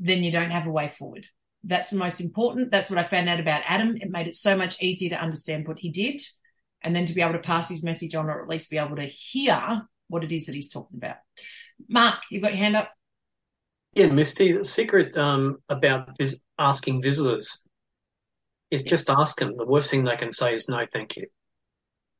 then 0.00 0.24
you 0.24 0.32
don't 0.32 0.52
have 0.52 0.66
a 0.66 0.70
way 0.70 0.88
forward. 0.88 1.26
That's 1.66 1.90
the 1.90 1.98
most 1.98 2.20
important. 2.20 2.70
That's 2.70 2.90
what 2.90 2.98
I 2.98 3.04
found 3.04 3.28
out 3.28 3.40
about 3.40 3.62
Adam. 3.66 3.96
It 3.96 4.10
made 4.10 4.28
it 4.28 4.36
so 4.36 4.56
much 4.56 4.80
easier 4.80 5.10
to 5.10 5.20
understand 5.20 5.66
what 5.66 5.78
he 5.78 5.90
did 5.90 6.22
and 6.82 6.94
then 6.94 7.06
to 7.06 7.14
be 7.14 7.22
able 7.22 7.32
to 7.32 7.38
pass 7.40 7.68
his 7.68 7.82
message 7.82 8.14
on 8.14 8.26
or 8.26 8.42
at 8.42 8.48
least 8.48 8.70
be 8.70 8.78
able 8.78 8.96
to 8.96 9.06
hear 9.06 9.82
what 10.08 10.22
it 10.22 10.32
is 10.32 10.46
that 10.46 10.54
he's 10.54 10.70
talking 10.70 10.96
about. 10.96 11.16
Mark, 11.88 12.20
you've 12.30 12.42
got 12.42 12.52
your 12.52 12.58
hand 12.58 12.76
up. 12.76 12.92
Yeah, 13.94 14.06
Misty, 14.06 14.52
the 14.52 14.64
secret 14.64 15.16
um, 15.16 15.56
about 15.68 16.16
vis- 16.18 16.38
asking 16.58 17.02
visitors 17.02 17.66
is 18.70 18.84
yeah. 18.84 18.90
just 18.90 19.10
ask 19.10 19.38
them. 19.38 19.54
The 19.56 19.66
worst 19.66 19.90
thing 19.90 20.04
they 20.04 20.16
can 20.16 20.32
say 20.32 20.54
is 20.54 20.68
no, 20.68 20.84
thank 20.92 21.16
you. 21.16 21.26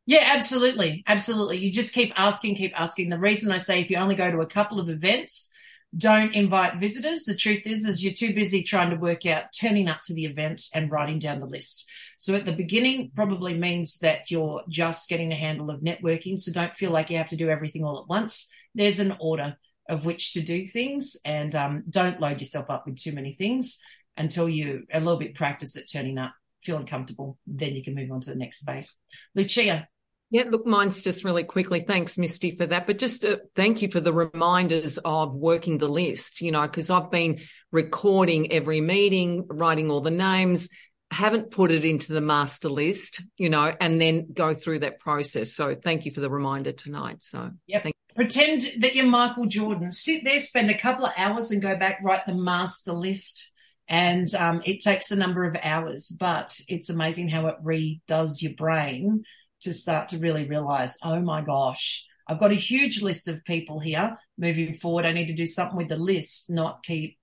Yeah, 0.07 0.23
absolutely. 0.35 1.05
Absolutely. 1.07 1.59
You 1.59 1.73
just 1.73 1.95
keep 1.95 2.13
asking, 2.17 2.55
keep 2.55 2.81
asking. 2.81 3.11
The 3.11 3.19
reason 3.19 3.53
I 3.53 3.59
say 3.59 3.81
if 3.81 3.91
you 3.91 3.97
only 3.97 4.15
go 4.15 4.31
to 4.31 4.41
a 4.41 4.47
couple 4.47 4.81
of 4.81 4.89
events, 4.89 5.53
don't 5.97 6.35
invite 6.35 6.81
visitors. 6.81 7.25
The 7.25 7.37
truth 7.37 7.63
is, 7.65 7.87
is 7.87 8.05
you're 8.05 8.13
too 8.13 8.35
busy 8.35 8.63
trying 8.63 8.91
to 8.91 8.97
work 8.97 9.25
out 9.25 9.45
turning 9.59 9.89
up 9.89 10.01
to 10.05 10.15
the 10.15 10.27
event 10.27 10.63
and 10.75 10.91
writing 10.91 11.19
down 11.19 11.41
the 11.41 11.47
list. 11.47 11.89
So 12.19 12.35
at 12.35 12.45
the 12.45 12.53
beginning 12.53 13.13
probably 13.15 13.57
means 13.57 13.99
that 13.99 14.31
you're 14.31 14.63
just 14.69 15.09
getting 15.09 15.33
a 15.33 15.37
handle 15.37 15.71
of 15.71 15.81
networking. 15.81 16.39
So 16.39 16.53
don't 16.53 16.75
feel 16.75 16.91
like 16.91 17.11
you 17.11 17.19
have 17.19 17.31
to 17.31 17.37
do 17.37 17.49
everything 17.49 17.85
all 17.85 18.01
at 18.01 18.09
once. 18.09 18.53
There's 18.75 19.01
an 19.01 19.17
order 19.21 19.57
of 19.89 20.05
which 20.05 20.33
to 20.33 20.41
do 20.41 20.65
things 20.65 21.17
and 21.25 21.55
um, 21.55 21.85
don't 21.89 22.21
load 22.21 22.41
yourself 22.41 22.69
up 22.69 22.87
with 22.87 22.97
too 22.97 23.13
many 23.13 23.33
things 23.33 23.79
until 24.17 24.49
you 24.49 24.85
a 24.93 25.01
little 25.01 25.19
bit 25.19 25.35
practice 25.35 25.77
at 25.77 25.91
turning 25.91 26.19
up, 26.19 26.33
feeling 26.63 26.87
comfortable. 26.87 27.39
Then 27.47 27.75
you 27.75 27.85
can 27.85 27.95
move 27.95 28.11
on 28.11 28.21
to 28.23 28.31
the 28.31 28.37
next 28.37 28.61
space. 28.61 28.97
Lucia, 29.35 29.87
yeah, 30.31 30.45
look, 30.49 30.67
mine's 30.67 31.03
just 31.03 31.25
really 31.25 31.45
quickly. 31.45 31.81
Thanks, 31.81 32.19
Misty, 32.19 32.51
for 32.51 32.67
that. 32.67 32.87
But 32.87 32.99
just 32.99 33.25
uh, 33.25 33.37
thank 33.55 33.83
you 33.83 33.91
for 33.91 34.01
the 34.01 34.13
reminders 34.13 34.99
of 34.99 35.35
working 35.35 35.79
the 35.79 35.89
list, 35.89 36.41
you 36.41 36.51
know, 36.51 36.63
because 36.63 36.91
I've 36.91 37.11
been 37.11 37.41
recording 37.71 38.53
every 38.53 38.81
meeting, 38.81 39.47
writing 39.49 39.91
all 39.91 40.01
the 40.01 40.11
names, 40.11 40.69
haven't 41.13 41.53
put 41.53 41.71
it 41.71 41.85
into 41.85 42.13
the 42.13 42.21
master 42.21 42.69
list, 42.69 43.23
you 43.37 43.49
know, 43.49 43.73
and 43.81 44.01
then 44.01 44.33
go 44.33 44.53
through 44.53 44.81
that 44.81 44.99
process. 44.99 45.53
So 45.53 45.77
thank 45.77 46.05
you 46.05 46.11
for 46.11 46.21
the 46.21 46.31
reminder 46.31 46.73
tonight. 46.73 47.23
So, 47.23 47.51
yep. 47.67 47.87
Pretend 48.17 48.63
that 48.79 48.97
you're 48.97 49.07
Michael 49.07 49.45
Jordan. 49.45 49.93
Sit 49.93 50.25
there, 50.25 50.41
spend 50.41 50.71
a 50.71 50.79
couple 50.79 51.07
of 51.07 51.13
hours 51.17 51.51
and 51.51 51.63
go 51.63 51.77
back, 51.77 52.01
write 52.03 52.27
the 52.27 52.35
master 52.35 52.93
list. 52.93 53.53
And 53.89 54.35
um, 54.35 54.63
it 54.65 54.81
takes 54.81 55.13
a 55.13 55.17
number 55.17 55.45
of 55.45 55.57
hours, 55.63 56.09
but 56.19 56.59
it's 56.67 56.91
amazing 56.91 57.29
how 57.29 57.47
it 57.47 57.63
redoes 57.63 58.43
your 58.43 58.55
brain 58.55 59.23
to 59.67 59.75
start 59.75 60.09
to 60.09 60.19
really 60.19 60.49
realize, 60.49 60.97
oh 61.03 61.21
my 61.21 61.43
gosh, 61.43 62.05
I've 62.27 62.41
got 62.41 62.51
a 62.51 62.55
huge 62.55 63.03
list 63.03 63.29
of 63.29 63.45
people 63.45 63.79
here 63.79 64.19
moving 64.39 64.75
forward. 64.75 65.05
I 65.05 65.13
need 65.13 65.29
to 65.29 65.35
do 65.35 65.47
something 65.47 65.77
with 65.77 65.89
the 65.89 65.97
list, 65.97 66.51
not 66.51 66.83
keep, 66.83 67.19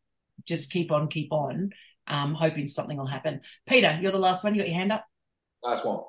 just 0.45 0.71
keep 0.71 0.91
on, 0.91 1.07
keep 1.07 1.31
on, 1.31 1.71
um, 2.07 2.35
hoping 2.35 2.67
something 2.67 2.97
will 2.97 3.07
happen. 3.07 3.41
Peter, 3.67 3.97
you're 4.01 4.11
the 4.11 4.17
last 4.19 4.43
one. 4.43 4.55
You 4.55 4.61
got 4.61 4.69
your 4.69 4.77
hand 4.77 4.91
up? 4.91 5.05
Last 5.63 5.85
one. 5.85 5.99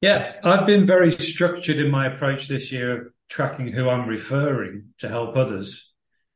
Yeah, 0.00 0.34
I've 0.44 0.66
been 0.66 0.86
very 0.86 1.10
structured 1.10 1.78
in 1.78 1.90
my 1.90 2.06
approach 2.06 2.48
this 2.48 2.70
year 2.70 3.00
of 3.00 3.06
tracking 3.28 3.68
who 3.68 3.88
I'm 3.88 4.06
referring 4.06 4.90
to 4.98 5.08
help 5.08 5.36
others. 5.36 5.92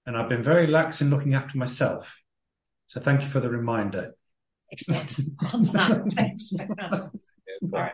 And 0.07 0.17
I've 0.17 0.29
been 0.29 0.43
very 0.43 0.67
lax 0.67 1.01
in 1.01 1.11
looking 1.11 1.35
after 1.35 1.59
myself. 1.59 2.17
So 2.87 3.01
thank 3.01 3.21
you 3.21 3.29
for 3.29 3.41
the 3.41 3.51
reminder. 3.51 4.15
Excellent. 4.73 5.11
Thanks. 6.15 6.53
All 6.59 7.11
right. 7.71 7.93